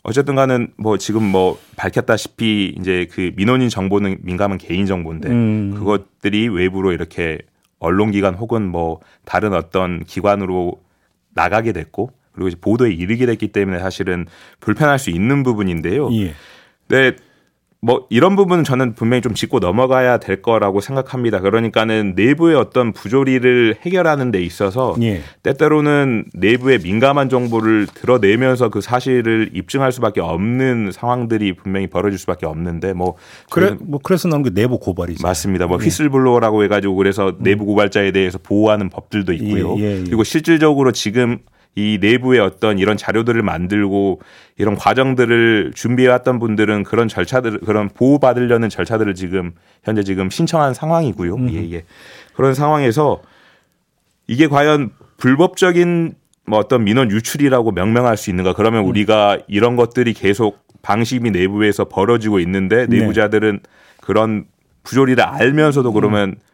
어쨌든 0.04 0.36
간은 0.36 0.72
뭐 0.76 0.96
지금 0.96 1.22
뭐 1.24 1.58
밝혔다시피 1.76 2.76
이제 2.78 3.08
그 3.10 3.32
민원인 3.36 3.68
정보는 3.68 4.18
민감한 4.22 4.58
개인 4.58 4.86
정보인데 4.86 5.28
음. 5.28 5.74
그것들이 5.76 6.48
외부로 6.48 6.92
이렇게 6.92 7.38
언론기관 7.80 8.34
혹은 8.34 8.68
뭐 8.68 9.00
다른 9.24 9.52
어떤 9.52 10.04
기관으로 10.04 10.80
나가게 11.38 11.72
됐고 11.72 12.10
그리고 12.32 12.48
이제 12.48 12.56
보도에 12.60 12.90
이르게 12.90 13.26
됐기 13.26 13.48
때문에 13.48 13.78
사실은 13.78 14.26
불편할 14.60 14.98
수 14.98 15.10
있는 15.10 15.42
부분인데요. 15.42 16.12
예. 16.14 16.34
네, 16.88 17.16
뭐 17.80 18.06
이런 18.10 18.34
부분은 18.34 18.64
저는 18.64 18.94
분명히 18.94 19.22
좀 19.22 19.34
짚고 19.34 19.60
넘어가야 19.60 20.18
될 20.18 20.42
거라고 20.42 20.80
생각합니다. 20.80 21.40
그러니까는 21.40 22.14
내부의 22.16 22.56
어떤 22.56 22.92
부조리를 22.92 23.76
해결하는 23.82 24.32
데 24.32 24.42
있어서 24.42 24.96
예. 25.00 25.20
때때로는 25.44 26.24
내부의 26.34 26.80
민감한 26.80 27.28
정보를 27.28 27.86
드러내면서 27.86 28.68
그 28.68 28.80
사실을 28.80 29.50
입증할 29.52 29.92
수밖에 29.92 30.20
없는 30.20 30.90
상황들이 30.92 31.52
분명히 31.54 31.86
벌어질 31.86 32.18
수밖에 32.18 32.46
없는데 32.46 32.94
뭐 32.94 33.14
그래 33.48 33.76
뭐 33.80 34.00
그래서 34.02 34.26
나온 34.26 34.42
게 34.42 34.50
내부 34.50 34.80
고발이죠. 34.80 35.24
맞습니다. 35.24 35.68
뭐 35.68 35.78
예. 35.80 35.84
휘슬블로어라고 35.84 36.64
해가지고 36.64 36.96
그래서 36.96 37.34
내부 37.38 37.64
고발자에 37.64 38.10
대해서 38.10 38.38
보호하는 38.42 38.90
법들도 38.90 39.32
있고요. 39.34 39.76
예, 39.78 39.82
예, 39.82 40.00
예. 40.00 40.04
그리고 40.04 40.24
실질적으로 40.24 40.90
지금 40.90 41.38
이 41.78 41.98
내부의 42.00 42.40
어떤 42.40 42.80
이런 42.80 42.96
자료들을 42.96 43.40
만들고 43.40 44.20
이런 44.56 44.74
과정들을 44.74 45.72
준비해왔던 45.76 46.40
분들은 46.40 46.82
그런 46.82 47.06
절차들 47.06 47.60
그런 47.60 47.88
보호받으려는 47.88 48.68
절차들을 48.68 49.14
지금 49.14 49.52
현재 49.84 50.02
지금 50.02 50.28
신청한 50.28 50.74
상황이고요. 50.74 51.36
음. 51.36 51.50
예, 51.52 51.70
예. 51.70 51.84
그런 52.34 52.52
상황에서 52.54 53.22
이게 54.26 54.48
과연 54.48 54.90
불법적인 55.18 56.14
뭐 56.46 56.58
어떤 56.58 56.82
민원 56.82 57.12
유출이라고 57.12 57.70
명명할 57.70 58.16
수 58.16 58.30
있는가? 58.30 58.54
그러면 58.54 58.82
음. 58.82 58.88
우리가 58.88 59.38
이런 59.46 59.76
것들이 59.76 60.14
계속 60.14 60.66
방심이 60.82 61.30
내부에서 61.30 61.84
벌어지고 61.84 62.40
있는데 62.40 62.86
네. 62.88 62.98
내부자들은 62.98 63.60
네. 63.62 63.70
그런 64.00 64.46
부조리를 64.82 65.22
알면서도 65.22 65.92
그러면 65.92 66.30
음. 66.30 66.47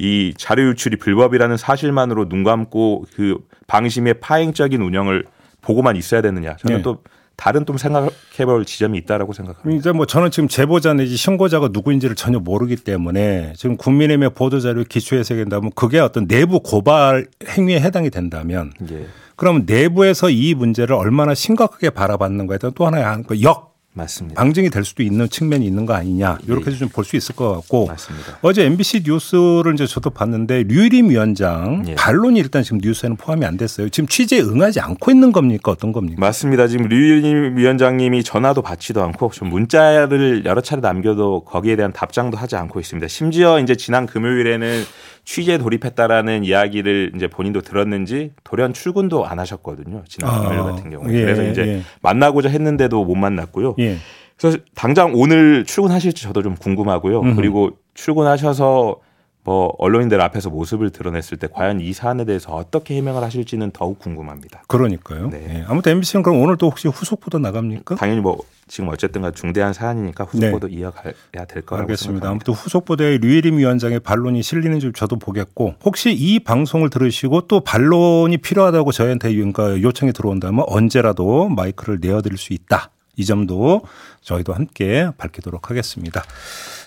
이 0.00 0.32
자료 0.36 0.64
유출이 0.68 0.96
불법이라는 0.96 1.58
사실만으로 1.58 2.28
눈 2.28 2.42
감고 2.42 3.04
그 3.14 3.36
방심의 3.66 4.14
파행적인 4.14 4.80
운영을 4.80 5.26
보고만 5.60 5.96
있어야 5.96 6.22
되느냐. 6.22 6.56
저는 6.56 6.78
네. 6.78 6.82
또 6.82 7.02
다른 7.36 7.64
또 7.64 7.76
생각해볼 7.76 8.64
지점이 8.64 8.98
있다라고 8.98 9.32
생각합니다. 9.34 9.78
이제 9.78 9.92
뭐 9.92 10.06
저는 10.06 10.30
지금 10.30 10.48
제보자 10.48 10.94
내지 10.94 11.16
신고자가 11.16 11.68
누구인지를 11.72 12.16
전혀 12.16 12.38
모르기 12.38 12.76
때문에 12.76 13.52
지금 13.56 13.76
국민의힘의 13.76 14.30
보도 14.30 14.58
자료 14.60 14.84
기초해서 14.84 15.34
된다면 15.34 15.70
그게 15.74 15.98
어떤 16.00 16.26
내부 16.26 16.60
고발 16.60 17.26
행위에 17.46 17.80
해당이 17.80 18.10
된다면 18.10 18.72
예. 18.90 19.06
그러면 19.36 19.64
내부에서 19.66 20.28
이 20.28 20.54
문제를 20.54 20.94
얼마나 20.94 21.34
심각하게 21.34 21.90
바라봤는가에 21.90 22.58
대한 22.58 22.72
또 22.74 22.86
하나의 22.86 23.04
역 23.42 23.69
맞습니다. 24.00 24.40
방증이 24.40 24.70
될 24.70 24.84
수도 24.84 25.02
있는 25.02 25.28
측면이 25.28 25.64
있는 25.64 25.86
거 25.86 25.94
아니냐 25.94 26.38
이렇게 26.46 26.70
네. 26.70 26.76
좀볼 26.76 27.04
수 27.04 27.16
있을 27.16 27.34
것 27.34 27.52
같고 27.54 27.86
맞습니다. 27.86 28.38
어제 28.42 28.64
MBC 28.64 29.02
뉴스를 29.04 29.74
이제 29.74 29.86
저도 29.86 30.10
봤는데 30.10 30.64
류일임 30.64 31.10
위원장 31.10 31.82
네. 31.82 31.94
반론이 31.94 32.38
일단 32.40 32.62
지금 32.62 32.78
뉴스에는 32.82 33.16
포함이 33.16 33.44
안 33.44 33.56
됐어요. 33.56 33.88
지금 33.88 34.08
취재에 34.08 34.40
응하지 34.40 34.80
않고 34.80 35.10
있는 35.10 35.32
겁니까 35.32 35.70
어떤 35.70 35.92
겁니까? 35.92 36.16
맞습니다. 36.18 36.66
지금 36.66 36.88
류일임 36.88 37.56
위원장님이 37.56 38.24
전화도 38.24 38.62
받지도 38.62 39.02
않고 39.02 39.30
좀 39.30 39.48
문자를 39.50 40.44
여러 40.44 40.60
차례 40.60 40.80
남겨도 40.80 41.44
거기에 41.44 41.76
대한 41.76 41.92
답장도 41.92 42.36
하지 42.36 42.56
않고 42.56 42.80
있습니다. 42.80 43.06
심지어 43.08 43.60
이제 43.60 43.74
지난 43.74 44.06
금요일에는 44.06 44.84
취재 45.24 45.58
돌입했다라는 45.58 46.44
이야기를 46.44 47.12
이제 47.14 47.28
본인도 47.28 47.60
들었는지 47.60 48.32
돌연 48.42 48.72
출근도 48.72 49.26
안 49.26 49.38
하셨거든요. 49.38 50.02
지난 50.08 50.30
아, 50.30 50.40
금요일 50.40 50.62
같은 50.62 50.90
경우에. 50.90 51.14
예, 51.14 51.20
그래서 51.22 51.44
이제 51.44 51.62
예. 51.62 51.82
만나고자 52.02 52.48
했는데도 52.48 53.04
못 53.04 53.14
만났고요. 53.14 53.76
예. 53.78 53.89
그래서 54.38 54.58
당장 54.74 55.12
오늘 55.14 55.64
출근하실지 55.64 56.22
저도 56.22 56.42
좀 56.42 56.54
궁금하고요. 56.54 57.20
음흠. 57.20 57.36
그리고 57.36 57.70
출근하셔서 57.94 58.96
뭐 59.42 59.74
언론인들 59.78 60.20
앞에서 60.20 60.50
모습을 60.50 60.90
드러냈을 60.90 61.38
때 61.38 61.48
과연 61.50 61.80
이 61.80 61.94
사안에 61.94 62.26
대해서 62.26 62.52
어떻게 62.54 62.96
해명을 62.96 63.22
하실지는 63.22 63.70
더욱 63.70 63.98
궁금합니다. 63.98 64.62
그러니까요. 64.66 65.30
네. 65.30 65.38
네. 65.38 65.64
아무튼 65.66 65.92
MBC는 65.92 66.22
그럼 66.22 66.42
오늘 66.42 66.58
또 66.58 66.68
혹시 66.68 66.88
후속 66.88 67.20
보도 67.20 67.38
나갑니까? 67.38 67.94
당연히 67.94 68.20
뭐 68.20 68.38
지금 68.68 68.90
어쨌든가 68.90 69.30
중대한 69.30 69.72
사안이니까 69.72 70.24
후속 70.24 70.40
네. 70.40 70.50
보도 70.50 70.68
이어가야 70.68 71.12
될 71.48 71.62
거라고 71.62 71.84
알겠습니다. 71.84 71.96
생각합니다. 71.96 72.28
아무튼 72.28 72.54
후속 72.54 72.84
보도에 72.84 73.16
류예림 73.16 73.56
위원장의 73.56 74.00
반론이 74.00 74.42
실리는 74.42 74.78
지 74.78 74.92
저도 74.94 75.16
보겠고 75.16 75.74
혹시 75.84 76.12
이 76.12 76.38
방송을 76.40 76.90
들으시고 76.90 77.42
또 77.42 77.60
반론이 77.60 78.36
필요하다고 78.38 78.92
저희한테 78.92 79.36
요청이 79.38 80.12
들어온다면 80.12 80.66
언제라도 80.68 81.48
마이크를 81.48 81.98
내어드릴 82.00 82.36
수 82.36 82.52
있다. 82.52 82.90
이 83.16 83.24
점도 83.24 83.82
저희도 84.22 84.52
함께 84.52 85.08
밝히도록 85.18 85.70
하겠습니다. 85.70 86.22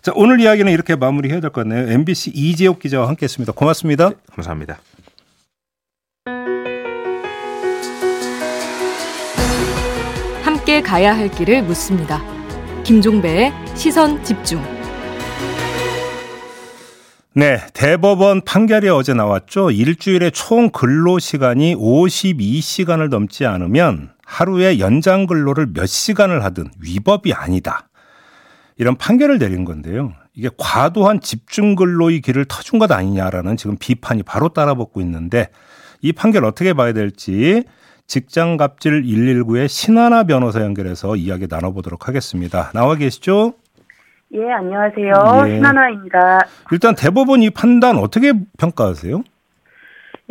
자, 0.02 0.12
오늘 0.16 0.40
이야기는 0.40 0.72
이렇게 0.72 0.96
마무리해야 0.96 1.40
될 1.42 1.50
것 1.52 1.62
같네요. 1.68 1.92
MBC 1.92 2.32
이재욱 2.34 2.80
기자와 2.80 3.08
함께 3.08 3.24
했습니다. 3.26 3.52
고맙습니다. 3.54 4.10
네, 4.10 4.16
감사합니다. 4.36 4.80
함께 10.44 10.82
가야 10.82 11.16
할 11.16 11.30
길을 11.30 11.64
묻습니다. 11.64 12.22
김종배의 12.84 13.52
시선 13.76 14.24
집중. 14.24 14.62
네, 17.36 17.60
대법원 17.74 18.42
판결이 18.42 18.90
어제 18.90 19.14
나왔죠. 19.14 19.72
일주일에 19.72 20.30
총 20.30 20.70
근로 20.70 21.18
시간이 21.18 21.76
52시간을 21.76 23.10
넘지 23.10 23.46
않으면 23.46 24.13
하루에 24.26 24.80
연장 24.80 25.26
근로를 25.26 25.68
몇 25.74 25.86
시간을 25.86 26.44
하든 26.44 26.66
위법이 26.82 27.34
아니다. 27.34 27.88
이런 28.78 28.96
판결을 28.96 29.38
내린 29.38 29.66
건데요. 29.66 30.14
이게 30.34 30.50
과도한 30.58 31.20
집중 31.20 31.76
근로의 31.76 32.22
길을 32.22 32.46
터준 32.46 32.80
것 32.80 32.92
아니냐라는 32.92 33.58
지금 33.58 33.78
비판이 33.78 34.24
바로 34.24 34.50
따라붙고 34.50 35.02
있는데 35.02 35.50
이 36.02 36.12
판결 36.12 36.46
어떻게 36.46 36.74
봐야 36.74 36.92
될지 36.94 37.64
직장 38.08 38.58
갑질 38.58 39.04
119의 39.04 39.68
신하나 39.68 40.24
변호사 40.24 40.62
연결해서 40.62 41.16
이야기 41.16 41.48
나눠보도록 41.50 42.08
하겠습니다. 42.08 42.72
나와 42.74 42.96
계시죠? 42.96 43.54
예, 44.34 44.52
안녕하세요. 44.52 45.14
예. 45.48 45.56
신하나입니다. 45.56 46.40
일단 46.72 46.96
대법원 46.96 47.44
이 47.44 47.52
판단 47.52 47.98
어떻게 47.98 48.34
평가하세요? 48.58 49.24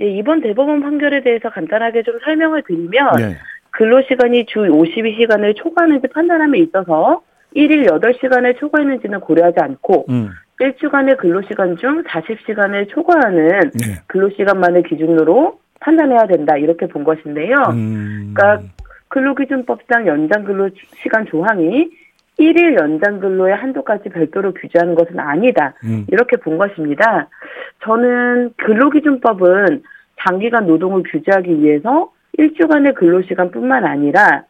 예, 0.01 0.19
이번 0.19 0.41
대법원 0.41 0.83
판결에 0.83 1.23
대해서 1.23 1.49
간단하게 1.51 2.03
좀 2.03 2.19
설명을 2.25 2.65
드리면 2.67 3.17
네. 3.17 3.39
근로시간이 3.73 4.47
주 4.47 4.61
52시간을 4.61 5.57
초과하는지 5.57 6.09
판단함에 6.09 6.59
있어서 6.59 7.23
1일 7.57 7.89
8시간을 7.89 8.59
초과했는지는 8.59 9.21
고려하지 9.21 9.61
않고 9.61 10.07
음. 10.09 10.31
1주간의 10.61 11.17
근로시간 11.19 11.77
중 11.77 12.03
40시간을 12.05 12.89
초과하는 12.89 13.49
네. 13.75 14.01
근로시간만을 14.07 14.85
기준으로 14.85 15.59
판단해야 15.81 16.27
된다 16.27 16.57
이렇게 16.57 16.87
본 16.87 17.03
것인데요. 17.05 17.57
음. 17.73 18.33
그러니까 18.35 18.69
근로기준법상 19.09 20.07
연장 20.07 20.45
근로시간 20.45 21.27
조항이 21.27 21.91
1일 22.39 22.79
연장 22.81 23.21
근로의 23.21 23.55
한도까지 23.57 24.09
별도로 24.09 24.55
규제하는 24.55 24.95
것은 24.95 25.19
아니다. 25.19 25.75
음. 25.85 26.07
이렇게 26.11 26.37
본 26.37 26.59
것입니다. 26.59 27.29
저는 27.83 28.55
근로기준법은 28.57 29.83
장기간 30.21 30.67
노동을 30.67 31.03
규제하기 31.11 31.61
위해서 31.61 32.11
1주간의 32.39 32.95
근로시간뿐만 32.95 33.85
아니라 33.85 34.45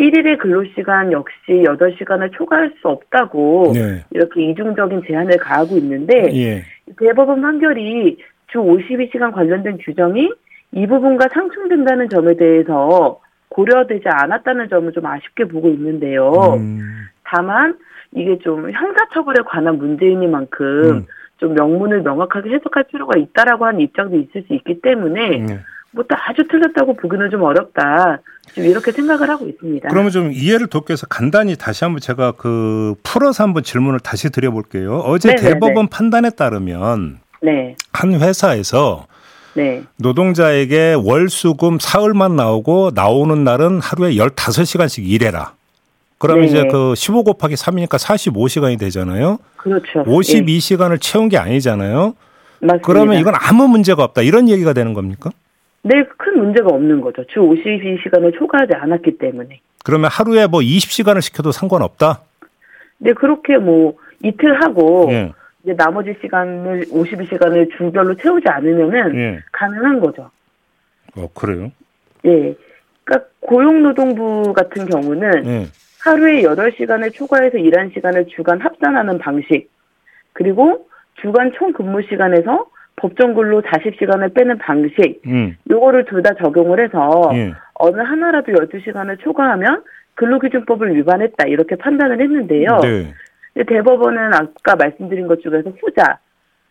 1일의 0.00 0.38
근로시간 0.38 1.12
역시 1.12 1.34
8시간을 1.48 2.32
초과할 2.32 2.72
수 2.80 2.88
없다고 2.88 3.72
네. 3.74 4.04
이렇게 4.10 4.50
이중적인 4.50 5.02
제한을 5.06 5.38
가하고 5.38 5.76
있는데 5.76 6.30
예. 6.34 6.62
대법원 6.98 7.42
판결이 7.42 8.18
주 8.48 8.58
52시간 8.58 9.32
관련된 9.32 9.78
규정이 9.78 10.30
이 10.72 10.86
부분과 10.86 11.28
상충된다는 11.32 12.08
점에 12.08 12.36
대해서 12.36 13.20
고려되지 13.48 14.04
않았다는 14.06 14.68
점을 14.68 14.90
좀 14.92 15.06
아쉽게 15.06 15.44
보고 15.44 15.68
있는데요. 15.68 16.30
음. 16.58 17.06
다만 17.24 17.76
이게 18.12 18.38
좀 18.38 18.70
형사처벌에 18.70 19.42
관한 19.46 19.78
문제이니만큼 19.78 20.90
음. 20.90 21.06
좀 21.38 21.54
명문을 21.54 22.02
명확하게 22.02 22.50
해석할 22.50 22.84
필요가 22.84 23.18
있다라고 23.18 23.66
하는 23.66 23.80
입장도 23.80 24.16
있을 24.16 24.44
수 24.46 24.54
있기 24.54 24.80
때문에 24.80 25.40
음. 25.40 25.60
뭐 25.92 26.04
또 26.08 26.16
아주 26.16 26.46
틀렸다고 26.48 26.96
보기는 26.96 27.30
좀 27.30 27.42
어렵다. 27.42 28.20
좀 28.54 28.64
이렇게 28.64 28.92
생각을 28.92 29.28
하고 29.28 29.46
있습니다. 29.46 29.88
그러면 29.88 30.10
좀 30.10 30.32
이해를 30.32 30.66
돕기 30.66 30.90
위해서 30.90 31.06
간단히 31.06 31.56
다시 31.56 31.84
한번 31.84 32.00
제가 32.00 32.32
그 32.32 32.94
풀어서 33.02 33.44
한번 33.44 33.62
질문을 33.62 34.00
다시 34.00 34.30
드려볼게요. 34.30 35.00
어제 35.00 35.28
네네네. 35.28 35.42
네, 35.42 35.54
대법원 35.54 35.86
네. 35.86 35.90
판단에 35.90 36.30
따르면 36.30 37.18
네. 37.42 37.76
한 37.92 38.14
회사에서 38.14 39.06
네. 39.54 39.82
노동자에게 39.96 40.94
월, 41.02 41.28
수, 41.28 41.54
금, 41.54 41.78
사흘만 41.78 42.36
나오고 42.36 42.92
나오는 42.94 43.44
날은 43.44 43.80
하루에 43.80 44.12
15시간씩 44.12 45.04
일해라. 45.04 45.52
그러면 46.18 46.46
네. 46.46 46.48
이제 46.48 46.64
그 46.68 46.94
15 46.96 47.24
곱하기 47.24 47.54
3이니까 47.54 47.98
45시간이 47.98 48.78
되잖아요. 48.78 49.38
그렇죠. 49.56 50.04
52시간을 50.04 50.94
예. 50.94 50.98
채운 50.98 51.28
게 51.28 51.38
아니잖아요. 51.38 52.14
맞습니다. 52.60 52.86
그러면 52.86 53.18
이건 53.18 53.34
아무 53.36 53.68
문제가 53.68 54.04
없다. 54.04 54.22
이런 54.22 54.48
얘기가 54.48 54.72
되는 54.72 54.94
겁니까? 54.94 55.30
네, 55.82 56.04
큰 56.16 56.38
문제가 56.38 56.68
없는 56.68 57.00
거죠. 57.00 57.24
주 57.24 57.40
52시간을 57.40 58.36
초과하지 58.36 58.74
않았기 58.74 59.18
때문에. 59.18 59.60
그러면 59.84 60.10
하루에 60.10 60.46
뭐 60.46 60.60
20시간을 60.60 61.22
시켜도 61.22 61.52
상관없다? 61.52 62.20
네, 62.98 63.12
그렇게 63.12 63.58
뭐 63.58 63.96
이틀 64.22 64.60
하고 64.60 65.08
예. 65.10 65.32
이제 65.62 65.74
나머지 65.76 66.14
시간을 66.20 66.86
52시간을 66.90 67.76
주별로 67.76 68.14
채우지 68.16 68.48
않으면은 68.48 69.16
예. 69.16 69.38
가능한 69.52 70.00
거죠. 70.00 70.30
어, 71.16 71.28
그래요? 71.32 71.70
예. 72.24 72.54
그러니까 73.04 73.30
고용노동부 73.40 74.52
같은 74.52 74.86
경우는 74.86 75.46
예. 75.46 75.66
하루에 76.00 76.42
8시간을 76.42 77.14
초과해서 77.14 77.58
일한 77.58 77.90
시간을 77.94 78.26
주간 78.28 78.60
합산하는 78.60 79.18
방식, 79.18 79.70
그리고 80.32 80.88
주간 81.20 81.52
총 81.56 81.72
근무 81.72 82.02
시간에서 82.02 82.66
법정 82.98 83.34
근로 83.34 83.62
40시간을 83.62 84.34
빼는 84.34 84.58
방식, 84.58 85.22
음. 85.26 85.56
요거를 85.70 86.04
둘 86.06 86.22
다 86.22 86.34
적용을 86.34 86.82
해서 86.82 87.30
예. 87.34 87.54
어느 87.74 88.00
하나라도 88.00 88.52
12시간을 88.52 89.20
초과하면 89.20 89.84
근로기준법을 90.14 90.96
위반했다 90.96 91.46
이렇게 91.46 91.76
판단을 91.76 92.20
했는데요. 92.20 92.80
네. 92.82 93.14
대법원은 93.64 94.34
아까 94.34 94.76
말씀드린 94.76 95.26
것 95.28 95.40
중에서 95.40 95.70
후자 95.80 96.18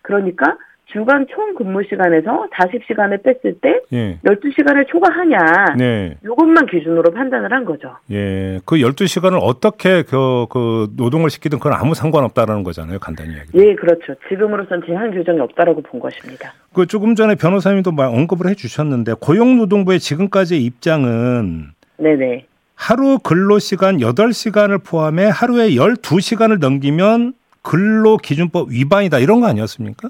그러니까 0.02 0.58
주간 0.91 1.27
총 1.29 1.53
근무 1.53 1.84
시간에서 1.84 2.48
40시간을 2.53 3.22
뺐을 3.24 3.60
때 3.62 3.82
예. 3.91 4.20
12시간을 4.24 4.88
초과하냐. 4.88 5.75
네. 5.77 6.15
이것만 6.24 6.65
기준으로 6.67 7.12
판단을 7.12 7.51
한 7.51 7.65
거죠. 7.65 7.98
예. 8.10 8.60
그 8.65 8.77
12시간을 8.77 9.38
어떻게 9.41 10.03
그, 10.03 10.46
그 10.50 10.88
노동을 10.96 11.29
시키든 11.29 11.60
그건 11.60 11.74
아무 11.74 11.94
상관없다라는 11.94 12.63
거잖아요. 12.63 13.00
간단히 13.00 13.34
이야기. 13.34 13.50
예, 13.56 13.75
그렇죠. 13.75 14.15
지금으로선 14.29 14.84
제한 14.86 15.12
규정이 15.12 15.39
없다라고 15.41 15.82
본 15.82 16.00
것입니다. 16.00 16.53
그 16.74 16.86
조금 16.86 17.15
전에 17.15 17.36
변호사님도 17.36 17.91
언급을 17.98 18.50
해 18.50 18.56
주셨는데 18.56 19.15
고용노동부의 19.20 20.00
지금까지의 20.00 20.63
입장은 20.63 21.72
네네. 21.98 22.46
하루 22.75 23.17
근로 23.20 23.60
시간 23.60 23.98
8시간을 23.98 24.86
포함해 24.86 25.29
하루에 25.34 25.72
12시간을 25.72 26.60
넘기면 26.60 27.34
근로 27.62 28.17
기준법 28.17 28.70
위반이다 28.70 29.20
이런 29.20 29.41
거 29.41 29.48
아니었습니까? 29.48 30.08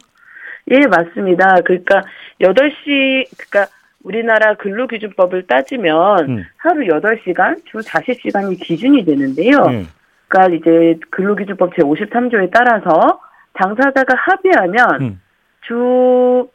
예, 0.71 0.85
맞습니다. 0.87 1.61
그러니까 1.65 2.03
8시, 2.41 3.25
그러니까 3.37 3.71
우리나라 4.03 4.55
근로기준법을 4.55 5.47
따지면 5.47 6.29
음. 6.29 6.43
하루 6.57 6.85
8시간, 6.85 7.61
주 7.65 7.77
40시간이 7.77 8.61
기준이 8.61 9.05
되는데요. 9.05 9.57
음. 9.67 9.87
그러니까 10.27 10.55
이제 10.55 10.99
근로기준법 11.09 11.73
제53조에 11.75 12.51
따라서 12.51 13.19
당사자가 13.53 14.15
합의하면 14.15 15.01
음. 15.01 15.21
주 15.61 16.47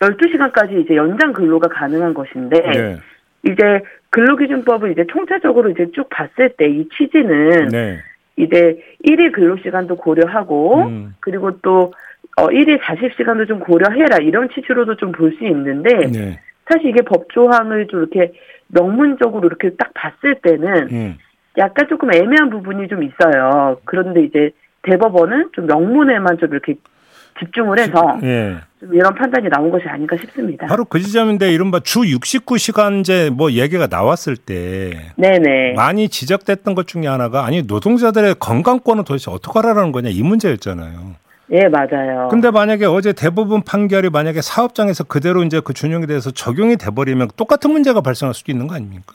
12시간까지 0.00 0.84
이제 0.84 0.96
연장 0.96 1.32
근로가 1.32 1.68
가능한 1.68 2.14
것인데 2.14 2.60
네. 2.60 2.96
이제 3.44 3.82
근로기준법을 4.10 4.92
이제 4.92 5.04
총체적으로 5.08 5.70
이제 5.70 5.90
쭉 5.94 6.08
봤을 6.10 6.50
때 6.56 6.66
이 6.66 6.88
취지는 6.96 7.68
네. 7.68 7.98
이제 8.36 8.82
1일 9.04 9.32
근로시간도 9.32 9.96
고려하고 9.96 10.82
음. 10.86 11.14
그리고 11.20 11.58
또 11.60 11.92
어, 12.36 12.48
1일 12.48 12.80
40시간도 12.80 13.48
좀 13.48 13.60
고려해라 13.60 14.18
이런 14.18 14.48
취지로도 14.54 14.96
좀 14.96 15.12
볼 15.12 15.32
수 15.38 15.44
있는데 15.46 15.90
네. 16.08 16.40
사실 16.68 16.90
이게 16.90 17.00
법조항을 17.02 17.86
좀 17.88 18.00
이렇게 18.00 18.32
명문적으로 18.68 19.46
이렇게 19.46 19.70
딱 19.76 19.92
봤을 19.94 20.34
때는 20.42 20.88
음. 20.90 21.18
약간 21.56 21.86
조금 21.88 22.12
애매한 22.12 22.50
부분이 22.50 22.88
좀 22.88 23.02
있어요. 23.02 23.78
그런데 23.84 24.22
이제 24.24 24.50
대법원은 24.82 25.50
좀 25.54 25.66
명문에만 25.66 26.36
좀 26.38 26.50
이렇게 26.52 26.74
집중을 27.40 27.78
해서 27.78 28.18
예. 28.22 28.56
좀 28.80 28.94
이런 28.94 29.14
판단이 29.14 29.48
나온 29.48 29.70
것이 29.70 29.86
아닌가 29.88 30.16
싶습니다. 30.16 30.66
바로 30.66 30.84
그 30.84 30.98
지점인데 31.00 31.50
이른바 31.52 31.80
주 31.80 32.00
69시간제 32.00 33.30
뭐 33.30 33.52
얘기가 33.52 33.86
나왔을 33.86 34.36
때 34.36 35.12
네네. 35.16 35.74
많이 35.74 36.08
지적됐던 36.08 36.74
것 36.74 36.86
중에 36.86 37.06
하나가 37.06 37.44
아니 37.46 37.62
노동자들의 37.62 38.36
건강권은 38.38 39.04
도대체 39.04 39.30
어떻게 39.30 39.58
하라는 39.58 39.92
거냐 39.92 40.10
이 40.10 40.22
문제였잖아요. 40.22 41.14
예, 41.50 41.68
맞아요. 41.68 42.28
근데 42.30 42.50
만약에 42.50 42.86
어제 42.86 43.12
대부분 43.12 43.62
판결이 43.62 44.10
만약에 44.10 44.40
사업장에서 44.40 45.04
그대로 45.04 45.42
이제 45.42 45.60
그 45.64 45.72
준용에 45.72 46.06
대해서 46.06 46.30
적용이 46.30 46.76
돼버리면 46.76 47.28
똑같은 47.36 47.70
문제가 47.70 48.00
발생할 48.00 48.34
수도 48.34 48.50
있는 48.50 48.66
거 48.66 48.74
아닙니까? 48.74 49.14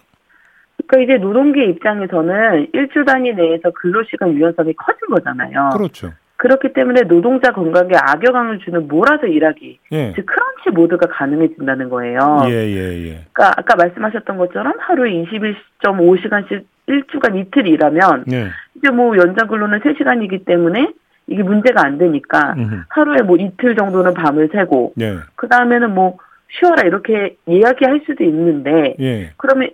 그러니까 0.87 1.13
이제 1.13 1.21
노동계 1.21 1.65
입장에서는 1.65 2.69
일주 2.73 3.05
단위 3.05 3.33
내에서 3.33 3.71
근로시간 3.71 4.33
유연성이 4.33 4.73
커진 4.73 5.07
거잖아요. 5.09 5.69
그렇죠. 5.73 6.11
그렇기 6.37 6.73
때문에 6.73 7.03
노동자 7.03 7.51
건강에 7.51 7.91
악영향을 7.93 8.59
주는 8.59 8.87
몰아서 8.87 9.27
일하기, 9.27 9.79
예. 9.91 10.13
즉 10.15 10.25
크런치 10.25 10.71
모드가 10.73 11.07
가능해진다는 11.07 11.89
거예요. 11.89 12.41
예, 12.47 12.51
예, 12.51 13.09
예. 13.09 13.25
그러니까 13.31 13.53
아까 13.57 13.75
말씀하셨던 13.75 14.37
것처럼 14.37 14.73
하루에 14.79 15.23
21.5시간씩 15.23 16.63
일주간 16.87 17.37
이틀 17.37 17.67
일하면 17.67 18.25
예. 18.31 18.47
이제 18.75 18.89
뭐 18.89 19.15
연장 19.17 19.47
근로는 19.47 19.81
3시간이기 19.81 20.45
때문에 20.45 20.91
이게 21.27 21.43
문제가 21.43 21.85
안 21.85 21.97
되니까 21.97 22.55
음흠. 22.57 22.83
하루에 22.89 23.21
뭐 23.21 23.37
이틀 23.37 23.75
정도는 23.75 24.13
밤을 24.13 24.49
새고 24.51 24.93
예. 24.99 25.17
그 25.35 25.47
다음에는 25.47 25.93
뭐 25.93 26.17
쉬어라 26.49 26.83
이렇게 26.83 27.37
이야기할 27.45 28.01
수도 28.05 28.23
있는데 28.23 28.95
예. 28.99 29.31
그러면 29.37 29.69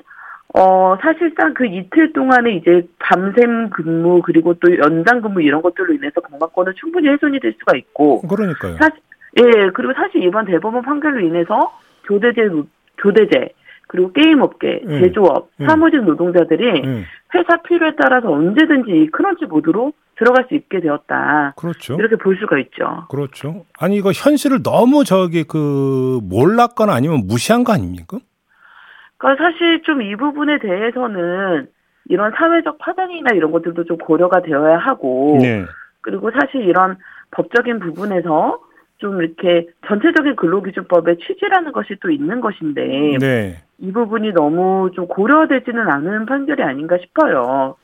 어 0.53 0.97
사실상 1.01 1.53
그 1.53 1.65
이틀 1.65 2.13
동안에 2.13 2.51
이제 2.51 2.83
밤샘 2.99 3.69
근무 3.69 4.21
그리고 4.21 4.53
또 4.55 4.75
연장 4.77 5.21
근무 5.21 5.41
이런 5.41 5.61
것들로 5.61 5.93
인해서 5.93 6.21
건강권은 6.21 6.73
충분히 6.75 7.09
훼손이 7.09 7.39
될 7.39 7.53
수가 7.59 7.77
있고 7.77 8.21
그러니까요. 8.21 8.75
사실 8.77 8.99
예 9.37 9.69
그리고 9.73 9.93
사실 9.93 10.23
이번 10.23 10.45
대법원 10.45 10.83
판결로 10.83 11.19
인해서 11.19 11.71
교대제 12.05 12.49
교대제 12.97 13.49
그리고 13.87 14.11
게임업계, 14.11 14.81
음. 14.85 14.99
제조업, 15.01 15.49
음. 15.61 15.65
사무직 15.67 16.03
노동자들이 16.03 16.81
음. 16.83 17.03
회사 17.33 17.61
필요에 17.61 17.93
따라서 17.97 18.31
언제든지 18.31 19.09
크런치 19.11 19.45
모드로 19.45 19.93
들어갈 20.17 20.45
수 20.49 20.55
있게 20.55 20.79
되었다. 20.81 21.53
그렇죠. 21.57 21.95
이렇게 21.95 22.15
볼 22.15 22.37
수가 22.37 22.57
있죠. 22.59 23.05
그렇죠. 23.09 23.65
아니 23.79 23.97
이거 23.97 24.11
현실을 24.11 24.63
너무 24.63 25.03
저기 25.03 25.43
그 25.43 26.19
몰랐거나 26.23 26.93
아니면 26.93 27.23
무시한 27.27 27.63
거 27.63 27.71
아닙니까? 27.73 28.17
그러니까 29.17 29.43
사실 29.43 29.81
좀 29.83 30.01
이 30.01 30.15
부분에 30.15 30.59
대해서는 30.59 31.67
이런 32.09 32.31
사회적 32.35 32.77
파장이나 32.79 33.35
이런 33.35 33.51
것들도 33.51 33.83
좀 33.85 33.97
고려가 33.97 34.41
되어야 34.41 34.77
하고 34.77 35.37
네. 35.41 35.65
그리고 36.01 36.31
사실 36.31 36.61
이런 36.61 36.97
법적인 37.31 37.79
부분에서 37.79 38.59
좀 38.97 39.21
이렇게 39.21 39.67
전체적인 39.87 40.35
근로기준법의 40.35 41.17
취지라는 41.19 41.71
것이 41.71 41.95
또 42.01 42.09
있는 42.09 42.41
것인데 42.41 43.17
네. 43.19 43.57
이 43.79 43.91
부분이 43.91 44.33
너무 44.33 44.89
좀 44.95 45.07
고려되지는 45.07 45.89
않은 45.89 46.25
판결이 46.25 46.63
아닌가 46.63 46.97
싶어요. 46.99 47.75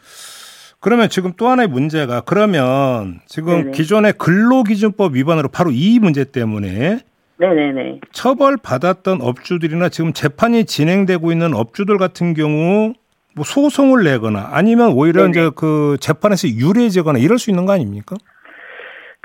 그러면 0.79 1.07
지금 1.09 1.31
또 1.37 1.47
하나의 1.47 1.69
문제가 1.69 2.21
그러면 2.21 3.19
지금 3.27 3.57
네네. 3.57 3.71
기존의 3.71 4.13
근로기준법 4.13 5.15
위반으로 5.15 5.49
바로 5.49 5.69
이 5.71 5.99
문제 5.99 6.25
때문에 6.25 6.99
네네네. 7.37 8.01
처벌 8.11 8.57
받았던 8.57 9.21
업주들이나 9.21 9.89
지금 9.89 10.13
재판이 10.13 10.65
진행되고 10.65 11.31
있는 11.31 11.53
업주들 11.53 11.97
같은 11.97 12.33
경우 12.33 12.93
뭐 13.35 13.45
소송을 13.45 14.03
내거나 14.03 14.49
아니면 14.51 14.93
오히려 14.93 15.23
네네. 15.23 15.31
이제 15.31 15.51
그 15.55 15.97
재판에서 15.99 16.47
유리해지거나 16.49 17.19
이럴 17.19 17.39
수 17.39 17.49
있는 17.49 17.65
거 17.65 17.73
아닙니까? 17.73 18.15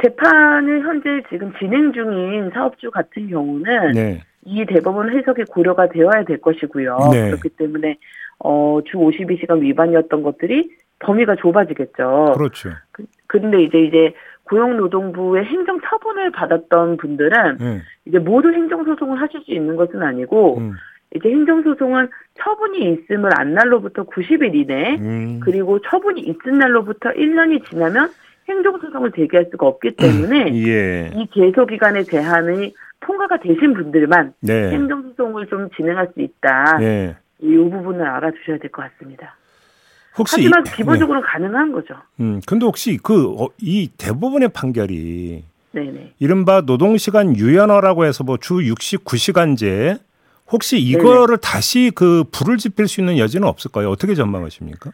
재판을 0.02 0.82
현재 0.82 1.22
지금 1.28 1.52
진행 1.58 1.92
중인 1.92 2.50
사업주 2.50 2.90
같은 2.90 3.28
경우는 3.28 3.92
네. 3.92 4.22
이 4.44 4.64
대법원 4.64 5.10
해석이 5.16 5.44
고려가 5.50 5.88
되어야 5.88 6.24
될 6.24 6.40
것이고요. 6.40 6.96
네. 7.12 7.26
그렇기 7.30 7.50
때문에 7.50 7.98
어, 8.38 8.78
주 8.84 8.96
52시간 8.96 9.60
위반이었던 9.60 10.22
것들이 10.22 10.70
범위가 11.00 11.36
좁아지겠죠. 11.36 12.34
그렇죠. 12.36 12.70
그, 12.92 13.04
그런데 13.26 13.62
이제 13.62 13.80
이제 13.80 14.14
고용노동부의 14.44 15.44
행정 15.44 15.80
처분을 15.80 16.30
받았던 16.30 16.96
분들은 16.96 17.58
네. 17.58 17.82
이제 18.06 18.18
모두 18.18 18.50
행정소송을 18.52 19.20
하실 19.20 19.40
수 19.42 19.52
있는 19.52 19.76
것은 19.76 20.02
아니고 20.02 20.58
음. 20.58 20.72
이제 21.14 21.28
행정소송은 21.28 22.08
처분이 22.34 22.92
있음을 22.92 23.30
안 23.38 23.54
날로부터 23.54 24.04
90일 24.04 24.54
이내 24.54 24.96
음. 24.96 25.40
그리고 25.42 25.80
처분이 25.80 26.20
있은 26.20 26.58
날로부터 26.58 27.10
1년이 27.10 27.68
지나면 27.68 28.10
행정소송을 28.48 29.12
제기할 29.12 29.46
수가 29.50 29.66
없기 29.66 29.96
때문에 29.96 30.52
예. 30.66 31.10
이 31.14 31.26
계소 31.32 31.66
기간의 31.66 32.04
제한이 32.06 32.74
통과가 33.00 33.38
되신 33.40 33.74
분들만 33.74 34.34
네. 34.40 34.70
행정소송을 34.70 35.46
좀 35.48 35.68
진행할 35.76 36.08
수 36.14 36.20
있다. 36.20 36.78
네. 36.78 37.16
이 37.40 37.56
부분을 37.56 38.04
알아두셔야 38.06 38.58
될 38.58 38.70
것 38.70 38.82
같습니다. 38.82 39.36
하지만 40.12 40.64
이, 40.66 40.70
기본적으로 40.76 41.20
네. 41.20 41.26
가능한 41.26 41.70
거죠. 41.72 41.94
음, 42.18 42.40
근데 42.46 42.66
혹시 42.66 42.96
그이 42.96 43.24
어, 43.38 43.48
대법원의 43.98 44.48
판결이 44.48 45.44
네네. 45.70 46.14
이른바 46.18 46.62
노동시간 46.62 47.36
유연화라고 47.36 48.04
해서 48.04 48.24
뭐 48.24 48.36
주 48.38 48.54
69시간제 48.54 50.00
혹시 50.50 50.80
이거를 50.80 51.26
네네. 51.26 51.40
다시 51.42 51.92
그 51.94 52.24
불을 52.32 52.56
지필 52.56 52.88
수 52.88 53.00
있는 53.00 53.18
여지는 53.18 53.46
없을까요? 53.46 53.90
어떻게 53.90 54.14
전망하십니까? 54.14 54.90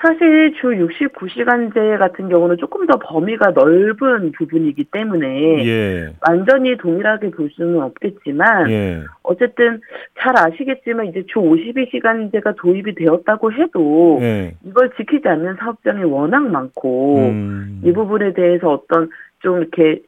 사실 0.00 0.54
주 0.54 0.68
69시간제 0.68 1.98
같은 1.98 2.28
경우는 2.28 2.56
조금 2.56 2.86
더 2.86 2.98
범위가 2.98 3.50
넓은 3.50 4.32
부분이기 4.32 4.84
때문에 4.84 5.66
예. 5.66 6.14
완전히 6.26 6.76
동일하게 6.76 7.30
볼 7.30 7.50
수는 7.50 7.82
없겠지만 7.82 8.70
예. 8.70 9.04
어쨌든 9.22 9.80
잘 10.18 10.34
아시겠지만 10.38 11.06
이제 11.06 11.24
주 11.26 11.40
52시간제가 11.40 12.56
도입이 12.56 12.94
되었다고 12.94 13.52
해도 13.52 14.18
예. 14.22 14.54
이걸 14.64 14.90
지키지 14.96 15.28
않는 15.28 15.56
사업장이 15.56 16.04
워낙 16.04 16.48
많고 16.48 17.18
음. 17.28 17.82
이 17.84 17.92
부분에 17.92 18.32
대해서 18.32 18.72
어떤 18.72 19.10
좀 19.40 19.58
이렇게 19.58 20.00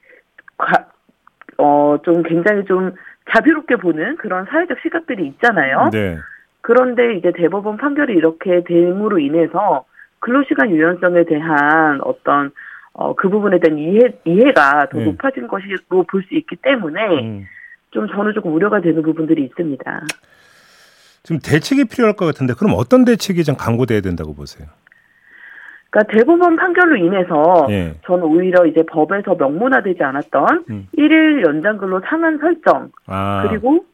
어 1.58 1.98
좀 2.02 2.22
굉장히 2.22 2.64
좀 2.64 2.92
자비롭게 3.30 3.76
보는 3.76 4.16
그런 4.16 4.44
사회적 4.46 4.78
시각들이 4.82 5.26
있잖아요. 5.28 5.90
네. 5.92 6.18
그런데 6.62 7.16
이제 7.16 7.32
대법원 7.32 7.76
판결이 7.76 8.14
이렇게 8.14 8.62
됨으로 8.64 9.18
인해서 9.18 9.84
근로시간 10.20 10.70
유연성에 10.70 11.24
대한 11.24 12.00
어떤 12.02 12.52
어, 12.94 13.14
그 13.14 13.28
부분에 13.28 13.58
대한 13.58 13.78
이해, 13.78 14.00
이해가 14.24 14.88
더 14.90 14.98
네. 14.98 15.04
높아진 15.04 15.48
것으로 15.48 16.04
볼 16.08 16.22
수 16.22 16.34
있기 16.34 16.56
때문에 16.56 17.00
음. 17.20 17.46
좀 17.90 18.06
저는 18.08 18.32
조금 18.32 18.54
우려가 18.54 18.80
되는 18.80 19.02
부분들이 19.02 19.44
있습니다. 19.44 20.00
지금 21.24 21.40
대책이 21.40 21.84
필요할 21.86 22.16
것 22.16 22.26
같은데 22.26 22.54
그럼 22.54 22.74
어떤 22.76 23.04
대책이 23.04 23.44
좀 23.44 23.56
강구돼야 23.56 24.00
된다고 24.00 24.34
보세요? 24.34 24.68
그러니까 25.90 26.16
대법원 26.16 26.56
판결로 26.56 26.96
인해서 26.96 27.66
예. 27.70 27.94
저는 28.06 28.24
오히려 28.24 28.64
이제 28.66 28.82
법에서 28.82 29.34
명문화되지 29.34 30.02
않았던 30.02 30.64
음. 30.70 30.88
1일 30.96 31.46
연장 31.46 31.76
근로 31.76 32.00
상한 32.06 32.38
설정 32.38 32.90
아. 33.06 33.46
그리고 33.48 33.84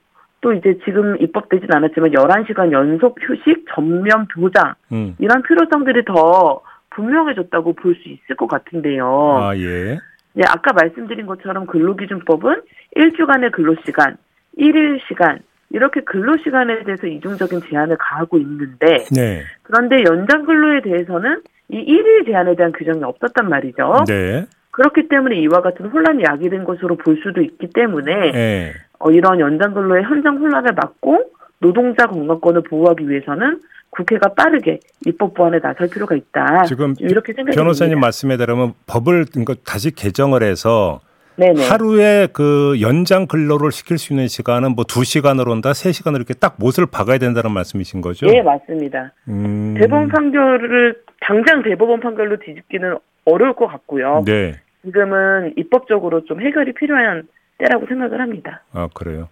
또 0.41 0.53
이제 0.53 0.79
지금 0.85 1.17
입법되진 1.21 1.73
않았지만 1.73 2.11
11시간 2.11 2.73
연속 2.73 3.17
휴식 3.21 3.67
전면 3.75 4.27
보장 4.35 4.75
음. 4.93 5.17
이런 5.19 5.43
필요성들이 5.43 6.05
더 6.05 6.61
분명해졌다고 6.91 7.73
볼 7.75 7.95
수 7.97 8.09
있을 8.09 8.37
것 8.37 8.47
같은데요. 8.49 9.39
아, 9.41 9.57
예. 9.57 9.99
네, 10.35 10.45
아까 10.47 10.73
말씀드린 10.73 11.27
것처럼 11.27 11.67
근로기준법은 11.67 12.63
1주간의 12.97 13.53
근로시간, 13.53 14.17
1일 14.59 15.01
시간 15.09 15.41
이렇게 15.71 16.01
근로시간에 16.01 16.85
대해서 16.85 17.07
이중적인 17.07 17.63
제한을 17.69 17.97
가하고 17.99 18.39
있는데 18.39 19.05
네. 19.15 19.43
그런데 19.63 20.03
연장 20.05 20.45
근로에 20.45 20.81
대해서는 20.83 21.43
이 21.71 21.77
1일 21.77 22.27
제한에 22.27 22.57
대한 22.57 22.73
규정이 22.73 23.03
없었단 23.03 23.49
말이죠. 23.49 24.05
네. 24.07 24.47
그렇기 24.71 25.09
때문에 25.09 25.37
이와 25.41 25.61
같은 25.61 25.87
혼란이 25.87 26.23
야기된 26.23 26.65
것으로 26.65 26.97
볼 26.97 27.19
수도 27.23 27.43
있기 27.43 27.71
때문에 27.75 28.33
네. 28.33 28.73
어, 28.99 29.11
이런 29.11 29.41
연장 29.41 29.75
근로의 29.75 30.05
현장 30.05 30.37
혼란을 30.39 30.73
막고 30.75 31.31
노동자 31.61 32.07
건강권을 32.07 32.63
보호하기 32.63 33.09
위해서는 33.09 33.61
국회가 33.91 34.33
빠르게 34.35 34.81
입법 35.07 35.35
보완에 35.35 35.61
나설 35.61 35.89
필요가 35.89 36.15
있다. 36.15 36.65
지금 36.65 36.95
이렇게 36.99 37.33
생각이 37.33 37.57
변호사님 37.57 37.93
듭니다. 37.93 38.07
말씀에 38.07 38.37
따르면 38.37 38.75
법을 38.87 39.27
다시 39.65 39.95
개정을 39.95 40.43
해서 40.43 41.01
네네. 41.37 41.69
하루에 41.69 42.29
그 42.33 42.77
연장 42.81 43.27
근로를 43.27 43.71
시킬 43.71 43.97
수 43.97 44.13
있는 44.13 44.27
시간은 44.27 44.75
뭐 44.75 44.85
2시간으로 44.85 45.51
온다, 45.51 45.71
3시간으로 45.71 46.17
이렇게 46.17 46.35
딱 46.35 46.57
못을 46.59 46.87
박아야 46.91 47.19
된다는 47.19 47.53
말씀이신 47.53 48.01
거죠? 48.01 48.27
네, 48.27 48.43
맞습니다. 48.43 49.13
음... 49.29 49.75
대법원 49.79 50.09
판결을 50.09 50.97
당장 51.21 51.63
대법원 51.63 52.01
판결로 52.01 52.39
뒤집기는 52.39 52.97
어려울 53.25 53.55
것 53.55 53.69
같고요. 53.69 54.25
네. 54.27 54.55
지금은 54.85 55.55
입법적으로 55.57 56.25
좀 56.25 56.41
해결이 56.41 56.73
필요한 56.75 57.29
때라고 57.59 57.87
생각을 57.87 58.21
합니다. 58.21 58.63
아, 58.73 58.89
그래요? 58.95 59.29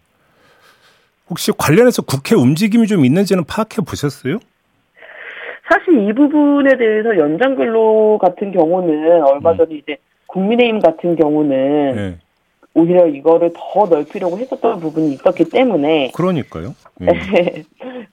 혹시 1.30 1.52
관련해서 1.56 2.02
국회 2.02 2.34
움직임이 2.34 2.86
좀 2.86 3.04
있는지는 3.04 3.44
파악해 3.44 3.82
보셨어요? 3.86 4.38
사실 5.68 6.08
이 6.08 6.12
부분에 6.12 6.76
대해서 6.76 7.16
연장 7.16 7.56
근로 7.56 8.18
같은 8.18 8.52
경우는 8.52 9.22
얼마 9.22 9.52
음. 9.52 9.56
전에 9.56 9.74
음. 9.74 9.76
이제 9.78 9.96
국민의힘 10.26 10.80
같은 10.80 11.16
경우는 11.16 11.96
네. 11.96 12.18
오히려 12.74 13.06
이거를 13.06 13.52
더 13.54 13.86
넓히려고 13.86 14.38
했었던 14.38 14.78
부분이 14.80 15.14
있었기 15.14 15.48
때문에 15.48 16.12
그러니까요. 16.14 16.74
예. 17.02 17.64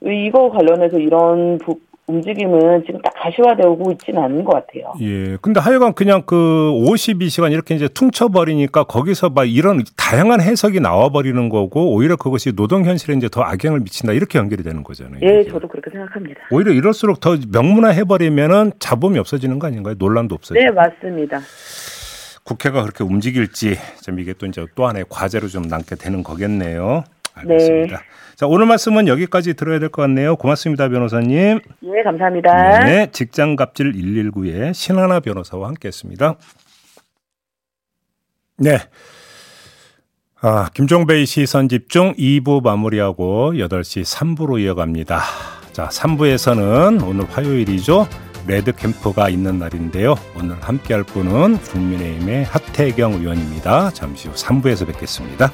이거 0.25 0.49
관련해서 0.49 0.97
이런 0.99 1.57
부, 1.57 1.79
움직임은 2.13 2.83
지금 2.85 3.01
딱 3.01 3.13
가시화되고 3.15 3.91
있지는 3.93 4.23
않은 4.23 4.43
것 4.43 4.53
같아요. 4.53 4.93
예. 5.01 5.37
근데 5.41 5.59
하여간 5.59 5.93
그냥 5.93 6.23
그 6.25 6.35
52시간 6.35 7.51
이렇게 7.51 7.75
이제 7.75 7.87
퉁쳐버리니까 7.87 8.83
거기서 8.85 9.29
막 9.29 9.45
이런 9.45 9.83
다양한 9.97 10.41
해석이 10.41 10.79
나와버리는 10.79 11.49
거고 11.49 11.93
오히려 11.93 12.15
그것이 12.15 12.55
노동 12.55 12.85
현실에 12.85 13.15
이제 13.15 13.29
더 13.29 13.41
악영을 13.41 13.79
미친다 13.81 14.13
이렇게 14.13 14.39
연결이 14.39 14.63
되는 14.63 14.83
거잖아요. 14.83 15.19
예, 15.23 15.41
이게. 15.41 15.51
저도 15.51 15.67
그렇게 15.67 15.89
생각합니다. 15.91 16.41
오히려 16.51 16.71
이럴수록 16.71 17.19
더 17.19 17.37
명문화 17.51 17.89
해버리면은 17.89 18.73
자본이 18.79 19.17
없어지는 19.19 19.59
거 19.59 19.67
아닌가요? 19.67 19.95
논란도 19.97 20.35
없어지고. 20.35 20.59
네, 20.59 20.71
맞습니다. 20.71 21.39
국회가 22.43 22.81
그렇게 22.81 23.03
움직일지 23.03 23.77
좀 24.01 24.19
이게 24.19 24.33
또 24.33 24.45
이제 24.45 24.65
또 24.75 24.85
하나의 24.85 25.05
과제로 25.09 25.47
좀 25.47 25.63
남게 25.63 25.95
되는 25.95 26.23
거겠네요. 26.23 27.05
알겠습니다. 27.35 27.97
네. 27.97 28.03
자, 28.35 28.47
오늘 28.47 28.65
말씀은 28.65 29.07
여기까지 29.07 29.53
들어야 29.53 29.79
될 29.79 29.89
것 29.89 30.01
같네요. 30.01 30.35
고맙습니다, 30.35 30.89
변호사님. 30.89 31.59
예, 31.83 32.03
감사합니다. 32.03 32.85
네, 32.85 33.07
직장 33.11 33.55
갑질 33.55 33.93
119의 33.93 34.73
신하나 34.73 35.19
변호사와 35.19 35.67
함께 35.67 35.87
했습니다. 35.87 36.35
네. 38.57 38.77
아, 40.41 40.69
김종배의 40.73 41.25
시선 41.25 41.69
집중 41.69 42.13
2부 42.15 42.61
마무리하고 42.63 43.53
8시 43.53 44.03
3부로 44.03 44.59
이어갑니다. 44.59 45.21
자, 45.71 45.87
3부에서는 45.87 47.07
오늘 47.07 47.25
화요일이죠. 47.29 48.07
레드 48.45 48.73
캠프가 48.73 49.29
있는 49.29 49.57
날인데요. 49.57 50.15
오늘 50.37 50.61
함께 50.61 50.93
할 50.93 51.03
분은 51.03 51.59
국민의힘의 51.59 52.43
하태경 52.43 53.13
의원입니다. 53.13 53.91
잠시 53.91 54.27
후 54.27 54.33
3부에서 54.33 54.85
뵙겠습니다. 54.87 55.49